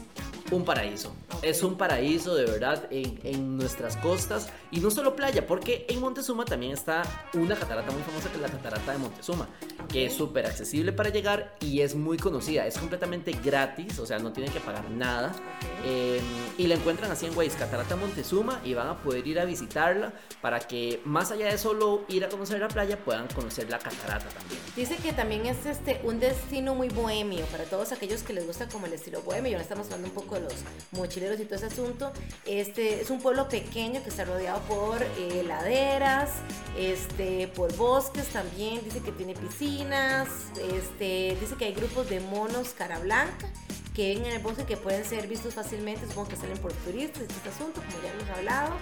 un 0.53 0.65
paraíso. 0.65 1.09
Ok. 1.33 1.43
Es 1.43 1.63
un 1.63 1.77
paraíso 1.77 2.35
de 2.35 2.45
verdad 2.45 2.87
en, 2.91 3.19
en 3.25 3.57
nuestras 3.57 3.97
costas. 3.97 4.49
Y 4.71 4.81
no 4.81 4.91
solo 4.91 5.17
playa, 5.17 5.47
porque 5.47 5.87
en 5.89 6.01
Montezuma 6.01 6.45
también 6.45 6.73
está 6.73 7.03
una 7.35 7.57
catarata 7.57 7.91
muy 7.91 8.03
famosa 8.03 8.29
que 8.29 8.37
es 8.37 8.43
la 8.43 8.49
catarata 8.49 8.93
de 8.93 8.99
Montezuma. 8.99 9.49
Que 9.89 10.07
es 10.07 10.15
súper 10.15 10.47
accesible 10.47 10.93
para 10.93 11.11
llegar 11.11 11.57
y 11.61 11.81
es 11.81 11.95
muy 11.95 12.17
conocida. 12.19 12.67
Es 12.67 12.79
completamente 12.79 13.33
gratis, 13.45 13.99
o 13.99 14.07
sea, 14.07 14.19
no 14.19 14.33
tienen 14.33 14.53
que 14.53 14.61
pagar 14.61 14.89
nada. 14.91 15.29
Ok. 15.29 15.85
Eh, 15.85 16.21
y 16.59 16.67
la 16.67 16.75
encuentran 16.75 17.11
así 17.11 17.27
en 17.27 17.37
Waze, 17.37 17.57
Catarata 17.59 17.97
Montezuma, 17.97 18.61
y 18.65 18.75
van 18.75 18.89
a 18.89 19.03
poder 19.03 19.27
ir 19.27 19.41
a 19.41 19.45
visitarla 19.45 20.13
para 20.41 20.61
que 20.61 21.01
más 21.05 21.31
allá 21.33 21.47
de 21.47 21.59
solo 21.59 22.05
ir 22.09 22.25
a 22.25 22.29
conocer 22.29 22.61
la 22.61 22.69
playa, 22.69 22.99
puedan 23.05 23.27
conocer 23.29 23.69
la 23.71 23.79
catarata 23.79 24.29
también. 24.29 24.61
Dice 24.77 24.97
que 24.97 25.13
también 25.13 25.47
es 25.47 25.67
este 25.67 26.01
un 26.05 26.21
destino 26.21 26.75
muy 26.75 26.89
bohemio 26.89 27.45
para 27.47 27.65
todos 27.65 27.93
aquellos 27.93 28.23
que 28.23 28.33
les 28.33 28.47
gusta 28.47 28.69
como 28.69 28.87
el 28.87 28.93
estilo 28.93 29.23
bohemio. 29.23 29.53
Ahora 29.53 29.63
estamos 29.63 29.87
hablando 29.87 30.09
un 30.09 30.15
poco 30.15 30.37
de 30.37 30.42
los 30.43 30.55
mochileros 30.93 31.41
y 31.41 31.45
todo 31.45 31.57
ese 31.57 31.67
asunto. 31.67 32.13
Este 32.47 33.01
es 33.01 33.11
un 33.11 33.21
pueblo 33.21 33.49
pequeño 33.49 34.03
que 34.03 34.11
está 34.11 34.25
rodeado 34.25 34.61
por 34.63 35.03
eh, 35.03 35.45
laderas, 35.47 36.31
este, 36.79 37.49
por 37.49 37.75
bosques 37.77 38.27
también. 38.29 38.83
Dice 38.85 39.01
que 39.01 39.13
tiene 39.13 39.35
piscinas. 39.35 40.29
Este, 40.75 41.37
dice 41.41 41.57
que 41.59 41.67
hay 41.67 41.75
grupos 41.75 42.09
de 42.09 42.21
monos 42.21 42.71
cara 42.77 42.99
blanca 42.99 43.49
que 43.95 44.09
viven 44.09 44.25
en 44.27 44.33
el 44.33 44.43
bosque 44.43 44.65
que 44.65 44.77
pueden 44.77 45.05
ser 45.05 45.27
vistos 45.27 45.55
fácilmente. 45.55 46.07
Supongo 46.07 46.31
que 46.31 46.37
salen 46.37 46.59
por 46.59 46.73
turistas 46.73 47.23
este 47.23 47.49
asunto, 47.49 47.81
como 47.81 48.03
ya 48.03 48.13
hemos 48.13 48.39
hablado. 48.39 48.75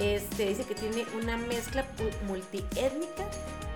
Este, 0.00 0.46
dice 0.46 0.64
que 0.64 0.74
tiene 0.74 1.04
una 1.20 1.36
mezcla 1.36 1.86
multiétnica 2.26 3.24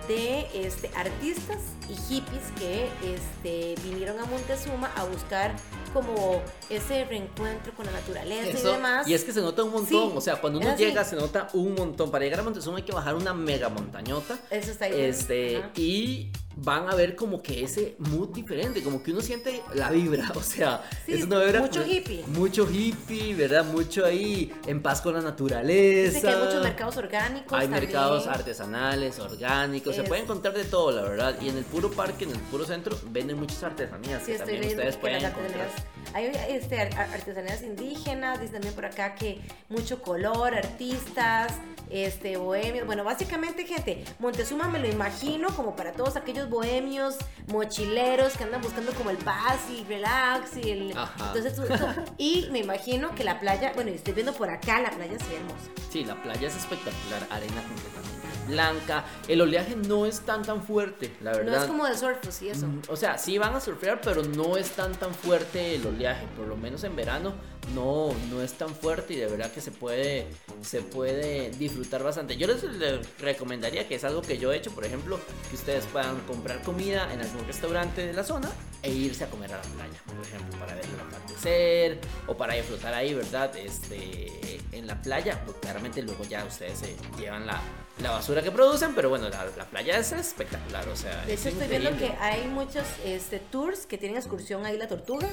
de 0.09 0.47
este, 0.55 0.89
artistas 0.95 1.59
y 1.87 1.93
hippies 1.93 2.43
que 2.57 2.89
este, 3.13 3.75
vinieron 3.83 4.19
a 4.19 4.25
Montezuma 4.25 4.91
a 4.95 5.03
buscar 5.05 5.55
como 5.93 6.41
ese 6.69 7.05
reencuentro 7.05 7.73
con 7.75 7.85
la 7.85 7.91
naturaleza 7.91 8.57
y 8.59 8.61
demás. 8.61 9.07
y 9.07 9.13
es 9.13 9.23
que 9.23 9.31
se 9.31 9.39
nota 9.39 9.63
un 9.63 9.71
montón, 9.71 10.09
Sí, 10.09 10.11
o 10.15 10.19
sea, 10.21 10.41
cuando 10.41 10.59
uno 10.59 10.69
así. 10.71 10.83
llega 10.83 11.05
se 11.05 11.15
nota 11.15 11.47
un 11.53 11.75
montón. 11.75 12.09
Para 12.11 12.25
llegar 12.25 12.39
a 12.39 12.43
Montezuma 12.43 12.77
hay 12.77 12.83
que 12.83 12.91
bajar 12.91 13.13
una 13.15 13.33
mega 13.33 13.69
montañota. 13.69 14.37
Eso 14.49 14.71
está 14.71 14.85
ahí. 14.85 14.99
Este, 14.99 15.63
y 15.75 16.31
van 16.61 16.89
a 16.89 16.95
ver 16.95 17.15
como 17.15 17.41
que 17.41 17.63
ese 17.63 17.95
mood 17.99 18.29
diferente, 18.29 18.81
como 18.83 19.01
que 19.01 19.11
uno 19.11 19.21
siente 19.21 19.61
la 19.73 19.89
vibra, 19.91 20.31
o 20.35 20.41
sea, 20.41 20.83
Sí, 21.05 21.13
es 21.13 21.23
una 21.23 21.39
vibra 21.39 21.61
mucho 21.61 21.81
como- 21.81 21.91
hippie. 21.93 22.23
Mucho 22.27 22.69
hippie, 22.69 23.33
¿verdad? 23.35 23.63
Mucho 23.65 24.05
ahí 24.05 24.51
en 24.67 24.81
paz 24.81 25.01
con 25.01 25.13
la 25.13 25.21
naturaleza. 25.21 26.13
Dice 26.15 26.21
que 26.21 26.27
hay 26.33 26.43
muchos 26.43 26.63
mercados 26.63 26.97
orgánicos. 26.97 27.53
Hay 27.53 27.67
también. 27.67 27.83
mercados 27.83 28.27
artesanales, 28.27 29.19
orgánicos, 29.19 29.95
se 29.95 30.03
puede 30.03 30.21
encontrar 30.23 30.53
de 30.53 30.65
todo, 30.65 30.91
la 30.91 31.01
verdad. 31.03 31.35
Y 31.41 31.49
en 31.49 31.57
el 31.57 31.63
puro 31.65 31.91
parque, 31.91 32.25
en 32.25 32.31
el 32.31 32.39
puro 32.39 32.65
centro, 32.65 32.97
venden 33.11 33.37
muchas 33.39 33.61
artesanías 33.63 34.21
Sí, 34.21 34.27
que 34.27 34.31
estoy 34.33 34.53
también 34.55 34.69
ustedes 34.71 34.95
que 34.95 35.01
pueden 35.01 35.25
encontrar. 35.25 35.69
hay 36.13 36.31
este, 36.49 36.79
ar- 36.81 36.93
ar- 36.97 37.13
artesanías 37.13 37.61
indígenas, 37.63 38.39
dice 38.41 38.53
también 38.53 38.73
por 38.73 38.85
acá 38.85 39.15
que 39.15 39.39
mucho 39.69 40.01
color, 40.01 40.53
artistas, 40.55 41.53
este, 41.89 42.37
bohemios. 42.37 42.85
Bueno, 42.85 43.03
básicamente, 43.03 43.65
gente, 43.65 44.03
Montezuma 44.19 44.67
me 44.67 44.79
lo 44.79 44.87
imagino 44.87 45.49
como 45.55 45.75
para 45.75 45.91
todos 45.93 46.15
aquellos 46.15 46.49
bohemios, 46.49 47.15
mochileros 47.47 48.37
que 48.37 48.43
andan 48.43 48.61
buscando 48.61 48.93
como 48.93 49.09
el 49.09 49.17
paz 49.17 49.59
y 49.69 49.83
relax 49.85 50.57
y 50.57 50.71
el... 50.71 50.97
Ajá. 50.97 51.33
Entonces, 51.35 51.59
y 52.17 52.47
me 52.51 52.59
imagino 52.59 53.13
que 53.15 53.23
la 53.23 53.39
playa, 53.39 53.71
bueno, 53.75 53.91
estoy 53.91 54.13
viendo 54.13 54.33
por 54.33 54.49
acá, 54.49 54.81
la 54.81 54.91
playa 54.91 55.17
ve 55.29 55.35
hermosa. 55.35 55.71
Sí, 55.89 56.03
la 56.05 56.21
playa 56.21 56.47
es 56.47 56.55
espectacular, 56.55 57.25
arena 57.29 57.61
completamente 57.63 58.19
blanca. 58.49 59.05
El 59.27 59.41
oleaje 59.41 59.75
no 59.75 60.05
es 60.05 60.21
tan 60.21 60.41
tan 60.41 60.63
fuerte, 60.63 61.15
la 61.21 61.31
verdad. 61.31 61.51
No 61.51 61.61
es 61.61 61.67
como 61.67 61.85
de 61.85 61.97
surf, 61.97 62.17
pues, 62.21 62.41
y 62.41 62.49
eso. 62.49 62.67
Mm, 62.67 62.81
O 62.89 62.95
sea, 62.95 63.17
sí 63.17 63.37
van 63.37 63.55
a 63.55 63.59
surfear, 63.59 64.01
pero 64.01 64.23
no 64.23 64.57
es 64.57 64.71
tan 64.71 64.93
tan 64.93 65.13
fuerte 65.13 65.75
el 65.75 65.85
oleaje. 65.85 66.25
Por 66.35 66.47
lo 66.47 66.57
menos 66.57 66.83
en 66.83 66.95
verano 66.95 67.33
no, 67.73 68.13
no 68.29 68.41
es 68.41 68.53
tan 68.53 68.73
fuerte 68.75 69.13
y 69.13 69.17
de 69.17 69.27
verdad 69.27 69.51
que 69.51 69.61
se 69.61 69.71
puede, 69.71 70.27
se 70.61 70.81
puede 70.81 71.51
disfrutar 71.51 72.03
bastante. 72.03 72.37
Yo 72.37 72.47
les, 72.47 72.63
les 72.63 73.19
recomendaría 73.19 73.87
que 73.87 73.95
es 73.95 74.03
algo 74.03 74.21
que 74.21 74.37
yo 74.37 74.51
he 74.51 74.57
hecho, 74.57 74.71
por 74.71 74.85
ejemplo, 74.85 75.19
que 75.49 75.55
ustedes 75.55 75.85
puedan 75.85 76.19
comprar 76.21 76.61
comida 76.63 77.11
en 77.13 77.21
algún 77.21 77.45
restaurante 77.45 78.05
de 78.07 78.13
la 78.13 78.23
zona 78.23 78.49
e 78.81 78.91
irse 78.91 79.23
a 79.25 79.29
comer 79.29 79.53
a 79.53 79.57
la 79.57 79.63
playa, 79.63 80.01
por 80.05 80.25
ejemplo, 80.25 80.59
para 80.59 80.75
ver 80.75 80.85
el 80.85 80.99
atardecer 80.99 81.99
o 82.27 82.35
para 82.35 82.53
disfrutar 82.53 82.93
ahí, 82.93 83.13
¿verdad? 83.13 83.55
Este, 83.57 84.59
en 84.71 84.87
la 84.87 85.01
playa, 85.01 85.41
pues 85.45 85.57
claramente 85.57 86.01
luego 86.01 86.23
ya 86.23 86.45
ustedes 86.45 86.79
se 86.79 86.95
llevan 87.19 87.45
la, 87.45 87.59
la 88.01 88.11
basura 88.11 88.41
que 88.41 88.51
producen, 88.51 88.95
pero 88.95 89.09
bueno, 89.09 89.29
la, 89.29 89.45
la 89.57 89.65
playa 89.65 89.97
es 89.97 90.11
espectacular, 90.13 90.87
o 90.87 90.95
sea, 90.95 91.25
De 91.25 91.33
es 91.33 91.41
hecho, 91.45 91.49
estoy 91.49 91.67
viendo 91.67 91.97
que 91.97 92.13
hay 92.19 92.47
muchos 92.47 92.85
este, 93.03 93.39
tours 93.39 93.85
que 93.85 93.97
tienen 93.97 94.17
excursión 94.17 94.65
ahí 94.65 94.77
la 94.77 94.87
tortuga. 94.87 95.27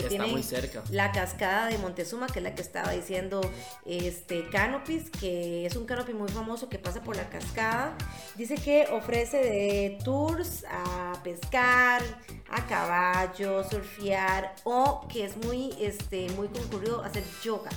Que 0.00 0.18
muy 0.18 0.42
cerca. 0.42 0.82
La 0.90 1.12
cascada 1.12 1.66
de 1.66 1.78
Montezuma, 1.78 2.26
que 2.26 2.40
es 2.40 2.42
la 2.42 2.54
que 2.54 2.62
estaba 2.62 2.92
diciendo 2.92 3.40
este 3.84 4.48
Canopies, 4.48 5.10
que 5.10 5.66
es 5.66 5.76
un 5.76 5.86
canopy 5.86 6.12
muy 6.12 6.28
famoso 6.28 6.68
que 6.68 6.78
pasa 6.78 7.02
por 7.02 7.16
la 7.16 7.28
cascada. 7.28 7.96
Dice 8.36 8.56
que 8.56 8.86
ofrece 8.92 9.38
de 9.38 9.98
tours 10.04 10.64
a 10.70 11.20
pescar, 11.22 12.02
a 12.50 12.66
caballo, 12.66 13.68
surfear 13.68 14.54
o 14.64 15.06
que 15.08 15.24
es 15.24 15.36
muy, 15.36 15.74
este, 15.80 16.28
muy 16.30 16.48
concurrido 16.48 17.02
hacer 17.02 17.24
yoga. 17.42 17.70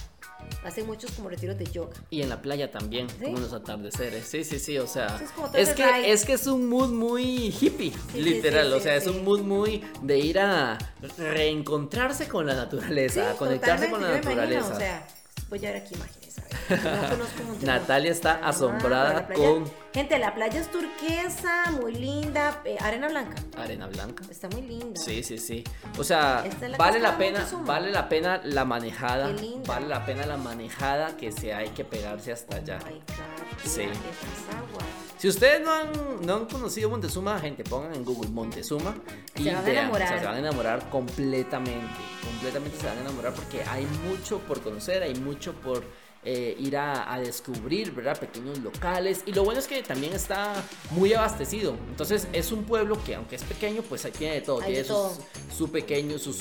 Hacen 0.63 0.85
muchos 0.85 1.11
como 1.11 1.29
retiros 1.29 1.57
de 1.57 1.65
yoga. 1.65 1.93
Y 2.09 2.21
en 2.21 2.29
la 2.29 2.41
playa 2.41 2.71
también, 2.71 3.09
¿Sí? 3.09 3.25
como 3.25 3.39
los 3.39 3.53
atardeceres. 3.53 4.27
Sí, 4.27 4.43
sí, 4.43 4.59
sí, 4.59 4.77
o 4.77 4.87
sea. 4.87 5.19
Es 5.53 5.73
que, 5.73 6.11
es 6.11 6.25
que 6.25 6.33
es 6.33 6.47
un 6.47 6.67
mood 6.67 6.89
muy 6.89 7.49
hippie, 7.59 7.91
sí, 8.11 8.21
literal. 8.21 8.67
sí, 8.67 8.73
o 8.73 8.79
sea, 8.79 8.95
es 8.95 9.07
un 9.07 9.23
mood 9.23 9.41
muy 9.41 9.83
de 10.01 10.19
ir 10.19 10.39
a 10.39 10.77
reencontrarse 11.17 12.27
con 12.27 12.45
la 12.47 12.55
naturaleza, 12.55 13.31
a 13.31 13.33
conectarse 13.35 13.89
con 13.89 14.01
la 14.01 14.09
yo 14.09 14.15
naturaleza. 14.15 14.59
imagino, 14.59 14.75
o 14.75 14.79
sea, 14.79 15.07
voy 15.49 15.59
a 15.65 15.71
ver 15.71 15.81
aquí 15.81 15.95
imágenes. 15.95 16.16
No 16.69 17.09
conozco. 17.09 17.65
Natalia 17.65 18.11
está 18.11 18.39
Ah, 18.43 18.49
asombrada 18.49 19.27
con- 19.27 19.71
Gente, 19.93 20.19
la 20.19 20.35
playa 20.35 20.59
es 20.59 20.69
turquesa, 20.69 21.71
muy 21.81 21.93
linda, 21.95 22.61
eh, 22.65 22.77
arena 22.79 23.07
blanca. 23.07 23.35
Arena 23.57 23.87
blanca. 23.87 24.23
Está 24.29 24.47
muy 24.49 24.61
linda. 24.61 24.99
Sí, 24.99 25.23
sí, 25.23 25.37
sí. 25.39 25.63
O 25.97 26.03
sea, 26.03 26.43
Esta 26.45 26.65
es 26.65 26.71
la 26.73 26.77
vale 26.77 26.99
la 26.99 27.17
pena, 27.17 27.47
vale 27.65 27.91
la 27.91 28.07
pena 28.09 28.41
la 28.43 28.63
manejada, 28.65 29.27
Qué 29.33 29.41
linda. 29.41 29.73
vale 29.73 29.87
la 29.87 30.05
pena 30.05 30.25
la 30.27 30.37
manejada 30.37 31.17
que 31.17 31.31
se 31.31 31.53
hay 31.53 31.69
que 31.69 31.83
pegarse 31.83 32.31
hasta 32.31 32.57
allá. 32.57 32.79
Ay, 32.85 33.01
Sí. 33.65 33.83
Si 35.17 35.27
ustedes 35.27 35.61
no 35.61 35.71
han, 35.71 35.87
no 36.21 36.35
han 36.35 36.45
conocido 36.45 36.89
Montezuma, 36.91 37.39
gente, 37.39 37.63
pongan 37.63 37.95
en 37.95 38.05
Google 38.05 38.29
Montezuma 38.29 38.93
y 39.35 39.43
Se 39.45 39.49
van 39.49 39.57
a 39.57 39.61
vean, 39.65 39.77
enamorar. 39.85 40.05
o 40.05 40.09
sea, 40.09 40.19
se 40.19 40.25
van 40.25 40.35
a 40.35 40.39
enamorar 40.39 40.89
completamente, 40.91 41.95
completamente 42.23 42.77
se 42.77 42.85
van 42.85 42.97
a 42.99 43.01
enamorar 43.01 43.33
porque 43.33 43.63
hay 43.63 43.87
mucho 44.07 44.37
por 44.41 44.61
conocer, 44.61 45.01
hay 45.01 45.15
mucho 45.15 45.53
por 45.53 45.83
eh, 46.29 46.57
ir 46.59 46.75
a, 46.75 47.13
a 47.13 47.19
descubrir, 47.21 47.91
¿verdad? 47.93 48.19
Pequeños 48.19 48.59
locales 48.59 49.23
y 49.25 49.31
lo 49.31 49.45
bueno 49.45 49.61
es 49.61 49.67
que 49.67 49.81
también 49.81 50.11
está 50.11 50.53
muy 50.91 51.13
abastecido, 51.13 51.75
entonces 51.89 52.27
es 52.33 52.51
un 52.51 52.65
pueblo 52.65 53.01
que 53.05 53.15
aunque 53.15 53.37
es 53.37 53.43
pequeño, 53.43 53.81
pues 53.81 54.03
ahí 54.03 54.11
tiene 54.11 54.33
de 54.35 54.41
todo, 54.41 54.59
Hay 54.61 54.73
de 54.73 54.83
tiene 54.83 54.87
todo. 54.89 55.15
sus, 55.15 55.23
su 55.57 55.71
pequeño, 55.71 56.19
sus 56.19 56.35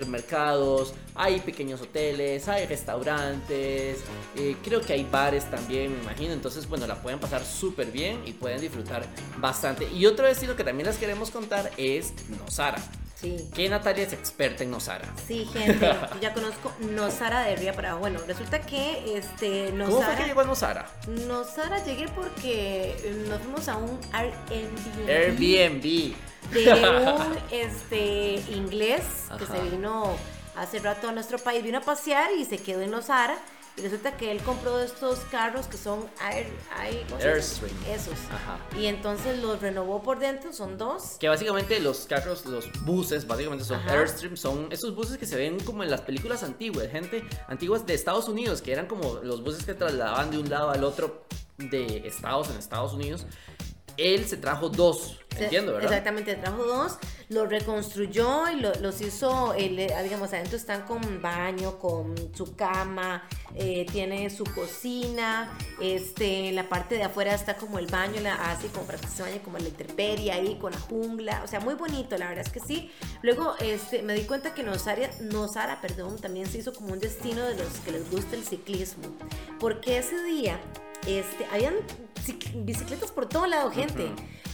supermercados, 0.00 0.94
hay 1.14 1.38
pequeños 1.40 1.80
hoteles, 1.80 2.48
hay 2.48 2.66
restaurantes, 2.66 3.98
eh, 4.36 4.56
creo 4.64 4.80
que 4.80 4.94
hay 4.94 5.04
bares 5.04 5.48
también, 5.50 5.92
me 5.96 6.02
imagino. 6.02 6.32
Entonces, 6.32 6.68
bueno, 6.68 6.86
la 6.86 7.00
pueden 7.00 7.20
pasar 7.20 7.44
súper 7.44 7.90
bien 7.90 8.20
y 8.26 8.32
pueden 8.32 8.60
disfrutar 8.60 9.06
bastante. 9.38 9.88
Y 9.92 10.06
otro 10.06 10.26
destino 10.26 10.56
que 10.56 10.64
también 10.64 10.86
les 10.88 10.96
queremos 10.98 11.30
contar 11.30 11.70
es 11.76 12.12
Nosara. 12.40 12.82
Sí. 13.20 13.36
Que 13.54 13.68
Natalia 13.68 14.04
es 14.04 14.12
experta 14.12 14.64
en 14.64 14.70
Nosara. 14.70 15.06
Sí, 15.26 15.44
gente, 15.52 15.78
yo 16.14 16.20
ya 16.20 16.32
conozco 16.32 16.72
Nosara 16.80 17.42
de 17.42 17.56
Ría 17.56 17.74
para. 17.74 17.94
Bueno, 17.94 18.20
resulta 18.26 18.60
que 18.62 19.16
este 19.18 19.70
¿Cómo 19.70 19.84
fue 19.84 19.94
que 19.94 20.00
Nosara, 20.00 20.26
llegó 20.26 20.40
a 20.40 20.44
Nosara? 20.44 20.86
Nosara 21.06 21.84
llegué 21.84 22.08
porque 22.08 22.96
eh, 23.02 23.24
nos 23.28 23.40
fuimos 23.42 23.68
a 23.68 23.76
un 23.76 23.98
Airbnb. 24.12 25.08
Airbnb. 25.08 26.14
de 26.52 26.72
un 26.72 27.38
este 27.50 28.36
inglés 28.52 29.02
que 29.38 29.46
se 29.46 29.60
vino 29.70 30.16
hace 30.56 30.78
rato 30.78 31.08
a 31.08 31.12
nuestro 31.12 31.38
país, 31.38 31.62
vino 31.62 31.78
a 31.78 31.82
pasear 31.82 32.30
y 32.32 32.44
se 32.44 32.58
quedó 32.58 32.80
en 32.80 32.90
Nosara. 32.90 33.36
Y 33.76 33.82
resulta 33.82 34.16
que 34.16 34.30
él 34.30 34.40
compró 34.42 34.80
estos 34.80 35.20
carros 35.30 35.66
que 35.66 35.76
son 35.76 36.06
Air. 36.32 36.46
Airstream. 36.76 37.74
Esos. 37.88 38.18
Ajá. 38.30 38.58
Y 38.78 38.86
entonces 38.86 39.38
los 39.38 39.60
renovó 39.60 40.02
por 40.02 40.18
dentro, 40.18 40.52
son 40.52 40.76
dos. 40.76 41.16
Que 41.18 41.28
básicamente 41.28 41.80
los 41.80 42.06
carros, 42.06 42.44
los 42.46 42.70
buses, 42.82 43.26
básicamente 43.26 43.64
son 43.64 43.78
Ajá. 43.78 43.92
Airstream, 43.92 44.36
son 44.36 44.70
esos 44.70 44.94
buses 44.94 45.18
que 45.18 45.26
se 45.26 45.36
ven 45.36 45.58
como 45.60 45.82
en 45.82 45.90
las 45.90 46.02
películas 46.02 46.42
antiguas, 46.42 46.88
gente 46.88 47.24
antiguas 47.48 47.86
de 47.86 47.94
Estados 47.94 48.28
Unidos, 48.28 48.60
que 48.60 48.72
eran 48.72 48.86
como 48.86 49.20
los 49.22 49.42
buses 49.42 49.64
que 49.64 49.74
trasladaban 49.74 50.30
de 50.30 50.38
un 50.38 50.50
lado 50.50 50.70
al 50.70 50.84
otro 50.84 51.24
de 51.68 52.06
estados 52.06 52.50
en 52.50 52.56
Estados 52.56 52.92
Unidos. 52.92 53.26
Él 54.00 54.26
se 54.26 54.36
trajo 54.36 54.68
dos, 54.68 55.18
Se- 55.36 55.44
entiendo, 55.44 55.72
¿verdad? 55.72 55.90
Exactamente, 55.90 56.34
trajo 56.36 56.64
dos. 56.64 56.98
lo 57.28 57.46
reconstruyó 57.46 58.48
y 58.50 58.56
lo- 58.56 58.74
los 58.80 59.00
hizo, 59.00 59.54
eh, 59.54 59.68
digamos, 60.02 60.32
adentro 60.32 60.56
están 60.56 60.82
con 60.82 61.22
baño, 61.22 61.78
con 61.78 62.12
su 62.34 62.56
cama, 62.56 63.22
eh, 63.54 63.86
tiene 63.92 64.28
su 64.30 64.42
cocina, 64.42 65.56
este, 65.80 66.48
en 66.48 66.56
la 66.56 66.68
parte 66.68 66.96
de 66.96 67.04
afuera 67.04 67.32
está 67.32 67.56
como 67.56 67.78
el 67.78 67.86
baño, 67.86 68.20
la, 68.20 68.34
así 68.50 68.66
como 68.68 68.84
para 68.84 68.98
que 68.98 69.06
se 69.06 69.22
bañe 69.22 69.40
como 69.42 69.58
la 69.58 69.68
intemperie 69.68 70.32
ahí, 70.32 70.56
con 70.60 70.72
la 70.72 70.80
jungla, 70.80 71.42
o 71.44 71.46
sea, 71.46 71.60
muy 71.60 71.74
bonito, 71.74 72.18
la 72.18 72.28
verdad 72.28 72.44
es 72.44 72.52
que 72.52 72.58
sí. 72.58 72.90
Luego, 73.22 73.54
este, 73.60 74.02
me 74.02 74.14
di 74.14 74.22
cuenta 74.22 74.52
que 74.52 74.64
Nosara, 74.64 75.08
Nosara, 75.20 75.80
perdón, 75.80 76.18
también 76.18 76.48
se 76.48 76.58
hizo 76.58 76.72
como 76.72 76.92
un 76.92 76.98
destino 76.98 77.44
de 77.46 77.54
los 77.54 77.68
que 77.84 77.92
les 77.92 78.10
gusta 78.10 78.34
el 78.34 78.42
ciclismo, 78.44 79.04
porque 79.60 79.98
ese 79.98 80.20
día, 80.24 80.58
este, 81.06 81.46
habían 81.52 81.74
cic- 82.24 82.50
bicicletas 82.64 83.10
por 83.10 83.26
todo 83.26 83.46
lado, 83.46 83.70
gente. 83.70 84.08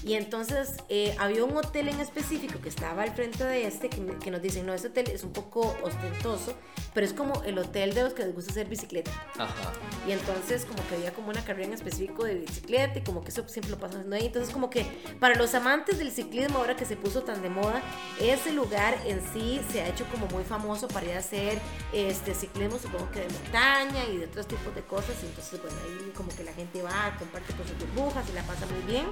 Y 0.06 0.14
entonces 0.14 0.76
eh, 0.88 1.16
había 1.18 1.44
un 1.44 1.56
hotel 1.56 1.88
en 1.88 1.98
específico 1.98 2.60
que 2.60 2.68
estaba 2.68 3.02
al 3.02 3.10
frente 3.10 3.42
de 3.42 3.66
este 3.66 3.88
que, 3.88 4.00
que 4.22 4.30
nos 4.30 4.40
dicen, 4.40 4.64
no, 4.64 4.72
este 4.72 4.86
hotel 4.86 5.10
es 5.10 5.24
un 5.24 5.32
poco 5.32 5.76
ostentoso, 5.82 6.54
pero 6.94 7.04
es 7.04 7.12
como 7.12 7.42
el 7.42 7.58
hotel 7.58 7.92
de 7.92 8.04
los 8.04 8.12
que 8.12 8.24
les 8.24 8.32
gusta 8.32 8.52
hacer 8.52 8.68
bicicleta. 8.68 9.10
Ajá. 9.36 9.72
Y 10.06 10.12
entonces 10.12 10.64
como 10.64 10.86
que 10.88 10.94
había 10.94 11.12
como 11.12 11.30
una 11.30 11.44
carrera 11.44 11.66
en 11.66 11.72
específico 11.72 12.22
de 12.22 12.36
bicicleta 12.36 13.00
y 13.00 13.02
como 13.02 13.24
que 13.24 13.30
eso 13.30 13.48
siempre 13.48 13.72
lo 13.72 13.78
pasan 13.78 13.96
haciendo 13.96 14.14
ahí. 14.14 14.26
Entonces 14.26 14.54
como 14.54 14.70
que 14.70 14.86
para 15.18 15.34
los 15.34 15.52
amantes 15.56 15.98
del 15.98 16.12
ciclismo 16.12 16.58
ahora 16.58 16.76
que 16.76 16.84
se 16.84 16.94
puso 16.94 17.22
tan 17.22 17.42
de 17.42 17.50
moda, 17.50 17.82
ese 18.20 18.52
lugar 18.52 18.96
en 19.06 19.20
sí 19.32 19.60
se 19.72 19.80
ha 19.80 19.88
hecho 19.88 20.04
como 20.12 20.28
muy 20.28 20.44
famoso 20.44 20.86
para 20.86 21.06
ir 21.06 21.16
a 21.16 21.18
hacer 21.18 21.58
este 21.92 22.32
ciclismo, 22.32 22.78
supongo 22.78 23.10
que 23.10 23.22
de 23.22 23.28
montaña 23.28 24.04
y 24.04 24.18
de 24.18 24.26
otros 24.26 24.46
tipos 24.46 24.72
de 24.72 24.82
cosas. 24.82 25.16
Entonces 25.20 25.60
bueno, 25.60 25.76
ahí 25.84 26.12
como 26.14 26.28
que 26.28 26.44
la 26.44 26.52
gente 26.52 26.80
va, 26.80 27.12
comparte 27.18 27.52
con 27.54 27.66
sus 27.66 27.76
burbujas 27.76 28.24
y 28.30 28.34
la 28.34 28.42
pasa 28.44 28.66
muy 28.66 28.92
bien. 28.92 29.06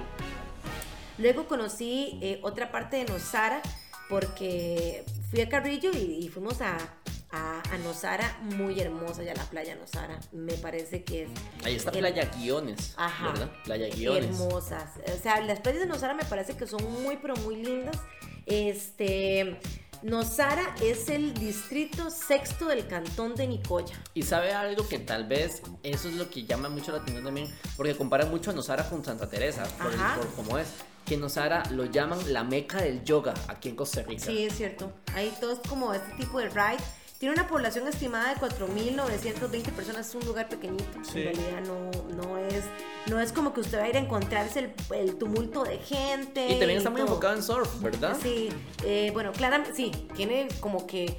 Luego 1.17 1.47
conocí 1.47 2.19
eh, 2.21 2.39
otra 2.43 2.71
parte 2.71 2.97
de 2.97 3.05
Nosara 3.05 3.61
porque 4.09 5.03
fui 5.29 5.41
a 5.41 5.49
Carrillo 5.49 5.91
y, 5.93 6.25
y 6.25 6.29
fuimos 6.29 6.61
a, 6.61 6.77
a, 7.31 7.61
a 7.71 7.77
Nosara, 7.79 8.37
muy 8.41 8.79
hermosa 8.79 9.23
ya 9.23 9.33
la 9.33 9.43
playa 9.45 9.75
Nosara. 9.75 10.19
Me 10.31 10.53
parece 10.53 11.03
que 11.03 11.23
es 11.23 11.29
Ahí 11.63 11.75
está 11.75 11.91
el- 11.91 11.99
Playa 11.99 12.29
Guiones, 12.37 12.93
Ajá. 12.97 13.27
¿verdad? 13.31 13.51
Playa 13.63 13.87
Guiones. 13.95 14.25
hermosas. 14.39 14.91
O 15.17 15.21
sea, 15.21 15.41
las 15.41 15.59
playas 15.61 15.81
de 15.81 15.87
Nosara 15.87 16.13
me 16.13 16.25
parece 16.25 16.55
que 16.55 16.67
son 16.67 16.83
muy, 17.01 17.17
pero 17.17 17.35
muy 17.37 17.55
lindas. 17.57 17.97
Este, 18.45 19.59
Nosara 20.03 20.75
es 20.83 21.09
el 21.09 21.33
distrito 21.33 22.11
sexto 22.11 22.67
del 22.67 22.85
cantón 22.87 23.33
de 23.35 23.47
Nicoya. 23.47 23.95
Y 24.13 24.21
sabe 24.23 24.53
algo 24.53 24.87
que 24.87 24.99
tal 24.99 25.25
vez 25.25 25.61
eso 25.81 26.09
es 26.09 26.15
lo 26.15 26.29
que 26.29 26.43
llama 26.45 26.69
mucho 26.69 26.91
la 26.91 26.99
atención 26.99 27.23
también, 27.25 27.51
porque 27.75 27.95
comparan 27.95 28.29
mucho 28.29 28.51
a 28.51 28.53
Nosara 28.53 28.87
con 28.87 29.03
Santa 29.03 29.27
Teresa, 29.29 29.63
por, 29.81 29.91
el- 29.91 29.99
por 29.99 30.27
cómo 30.35 30.57
es. 30.59 30.67
Que 31.05 31.17
Nosara 31.17 31.63
lo 31.71 31.85
llaman 31.85 32.33
la 32.33 32.43
meca 32.43 32.81
del 32.81 33.03
yoga 33.03 33.33
aquí 33.47 33.69
en 33.69 33.75
Costa 33.75 34.01
Rica. 34.01 34.25
Sí, 34.25 34.45
es 34.45 34.55
cierto. 34.55 34.91
Hay 35.13 35.31
todos 35.39 35.59
como 35.67 35.93
este 35.93 36.11
tipo 36.17 36.39
de 36.39 36.49
ride. 36.49 36.83
Tiene 37.19 37.33
una 37.33 37.47
población 37.47 37.87
estimada 37.87 38.33
de 38.33 38.41
4.920 38.41 39.71
personas. 39.71 40.09
Es 40.09 40.15
un 40.15 40.25
lugar 40.25 40.49
pequeñito. 40.49 40.99
Sí. 41.03 41.21
En 41.21 41.35
realidad 41.35 41.61
no, 41.65 41.91
no, 42.15 42.37
es, 42.37 42.65
no 43.07 43.21
es 43.21 43.31
como 43.31 43.53
que 43.53 43.61
usted 43.61 43.79
va 43.79 43.83
a 43.83 43.89
ir 43.89 43.95
a 43.95 43.99
encontrarse 43.99 44.59
el, 44.59 44.73
el 44.95 45.15
tumulto 45.15 45.63
de 45.63 45.77
gente. 45.77 46.45
Y 46.47 46.59
también 46.59 46.77
está 46.77 46.89
muy 46.89 47.01
enfocado 47.01 47.35
en 47.35 47.43
surf, 47.43 47.81
¿verdad? 47.81 48.17
Sí, 48.21 48.49
eh, 48.83 49.11
bueno, 49.13 49.31
claramente, 49.31 49.73
sí, 49.73 49.91
tiene 50.15 50.49
como 50.59 50.85
que, 50.85 51.17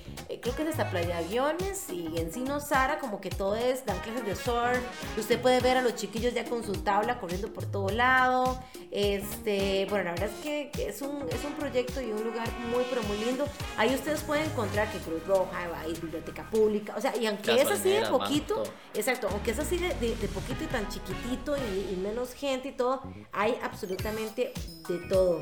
creo 0.55 0.67
que 0.67 0.73
es 0.73 0.79
hasta 0.79 0.91
Playa 0.91 1.19
Aviones 1.19 1.89
y 1.91 2.07
en 2.19 2.33
sí 2.33 2.41
no 2.41 2.61
Sara, 2.61 2.99
como 2.99 3.21
que 3.21 3.31
todo 3.31 3.57
es, 3.57 3.85
dan 3.87 3.99
clases 4.01 4.25
de 4.25 4.35
surf, 4.35 4.79
usted 5.19 5.41
puede 5.41 5.61
ver 5.61 5.77
a 5.77 5.83
los 5.83 5.95
chiquillos 5.97 6.35
ya 6.35 6.45
con 6.45 6.65
su 6.65 6.73
tabla 6.75 7.19
corriendo 7.21 7.53
por 7.53 7.67
todo 7.67 7.89
lado, 7.91 8.61
este, 8.91 9.87
bueno, 9.91 10.05
la 10.05 10.11
verdad 10.13 10.31
es 10.31 10.43
que 10.43 10.71
es 10.89 11.03
un, 11.03 11.23
es 11.31 11.45
un 11.45 11.53
proyecto 11.55 12.01
y 12.01 12.11
un 12.13 12.23
lugar 12.25 12.49
muy, 12.71 12.85
pero 12.89 13.03
muy 13.05 13.19
lindo, 13.19 13.47
ahí 13.77 13.95
ustedes 13.95 14.21
pueden 14.23 14.45
encontrar 14.47 14.91
que 14.93 14.99
Cruz 14.99 15.25
Roja, 15.27 15.69
hay 15.81 15.93
biblioteca 15.95 16.49
pública, 16.51 16.95
o 16.97 17.01
sea, 17.01 17.17
y 17.17 17.27
aunque 17.27 17.61
es 17.61 17.69
así 17.71 17.91
de 17.91 18.07
poquito, 18.07 18.63
exacto, 18.95 19.29
aunque 19.31 19.51
es 19.53 19.59
así 19.59 19.77
de, 19.79 19.89
de- 19.95 20.17
de 20.17 20.29
poquito 20.29 20.65
y 20.65 20.67
tan 20.67 20.89
chiquitito 20.89 21.57
y, 21.57 21.93
y 21.93 21.97
menos 21.97 22.33
gente 22.35 22.69
y 22.69 22.73
todo, 22.73 23.03
hay 23.33 23.59
absolutamente 23.63 24.53
de 24.89 24.99
todo. 25.09 25.41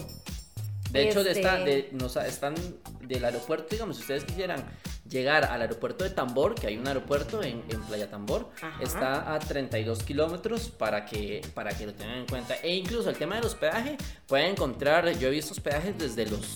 De 0.91 1.09
hecho, 1.09 1.25
de 1.25 1.31
Este- 1.31 1.41
esta, 1.41 1.57
de, 1.59 1.89
nos, 1.93 2.17
están 2.17 2.55
del 3.01 3.25
aeropuerto, 3.25 3.67
digamos, 3.71 3.97
si 3.97 4.03
ustedes 4.03 4.25
quisieran 4.25 4.65
llegar 5.09 5.45
al 5.45 5.61
aeropuerto 5.61 6.05
de 6.05 6.11
Tambor, 6.11 6.55
que 6.55 6.67
hay 6.67 6.77
un 6.79 6.87
aeropuerto 6.89 7.43
en, 7.43 7.63
en 7.69 7.81
Playa 7.83 8.11
Tambor, 8.11 8.51
Ajá. 8.61 8.83
está 8.83 9.35
a 9.35 9.39
32 9.39 10.03
kilómetros 10.03 10.69
para 10.71 11.05
que, 11.05 11.43
para 11.55 11.77
que 11.77 11.87
lo 11.87 11.95
tengan 11.95 12.19
en 12.19 12.27
cuenta. 12.27 12.55
E 12.63 12.75
incluso 12.75 13.11
el 13.11 13.17
tema 13.17 13.37
del 13.37 13.45
hospedaje, 13.45 13.97
pueden 14.27 14.51
encontrar, 14.53 15.09
yo 15.19 15.29
he 15.29 15.31
visto 15.31 15.53
hospedajes 15.53 15.97
desde 15.99 16.27
los 16.27 16.55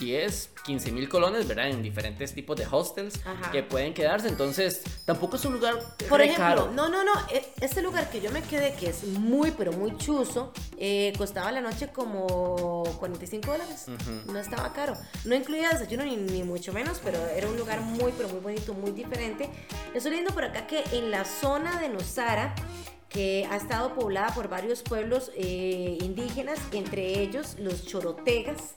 10, 0.00 0.50
15 0.64 0.90
mil 0.92 1.08
colones, 1.08 1.46
¿verdad? 1.46 1.68
En 1.68 1.82
diferentes 1.82 2.34
tipos 2.34 2.56
de 2.56 2.66
hostels 2.68 3.20
Ajá. 3.24 3.52
que 3.52 3.62
pueden 3.62 3.94
quedarse. 3.94 4.26
Entonces, 4.28 4.82
tampoco 5.04 5.36
es 5.36 5.44
un 5.44 5.52
lugar 5.52 5.78
Por 6.08 6.20
ejemplo, 6.20 6.44
caro. 6.44 6.72
no, 6.72 6.88
no, 6.88 7.04
no, 7.04 7.12
este 7.60 7.82
lugar 7.82 8.10
que 8.10 8.20
yo 8.20 8.32
me 8.32 8.42
quedé, 8.42 8.74
que 8.74 8.88
es 8.88 9.04
muy, 9.04 9.52
pero 9.52 9.72
muy 9.72 9.96
chuzo, 9.98 10.52
eh, 10.78 11.12
costaba 11.16 11.52
la 11.52 11.60
noche 11.60 11.88
como 11.92 12.82
45 12.98 13.52
dólares. 13.52 13.84
Ujú. 13.86 14.32
No 14.32 14.38
estaba 14.40 14.72
caro. 14.72 14.94
No 15.24 15.34
incluía 15.34 15.68
desayuno 15.70 16.04
ni, 16.04 16.16
ni 16.16 16.42
mucho 16.42 16.72
menos, 16.72 17.00
pero 17.04 17.18
era 17.26 17.46
un 17.46 17.56
lugar 17.56 17.80
muy, 17.82 18.12
pero 18.16 18.28
muy 18.30 18.40
bonito, 18.40 18.74
muy 18.74 18.90
diferente. 18.92 19.48
Estoy 19.94 20.12
viendo 20.12 20.32
por 20.32 20.44
acá 20.44 20.66
que 20.66 20.82
en 20.92 21.10
la 21.10 21.24
zona 21.24 21.78
de 21.78 21.90
Nosara, 21.90 22.54
que 23.10 23.46
ha 23.50 23.56
estado 23.56 23.94
poblada 23.94 24.32
por 24.34 24.48
varios 24.48 24.82
pueblos 24.82 25.30
eh, 25.36 25.98
indígenas, 26.00 26.58
entre 26.72 27.20
ellos 27.20 27.56
los 27.58 27.84
chorotegas, 27.84 28.76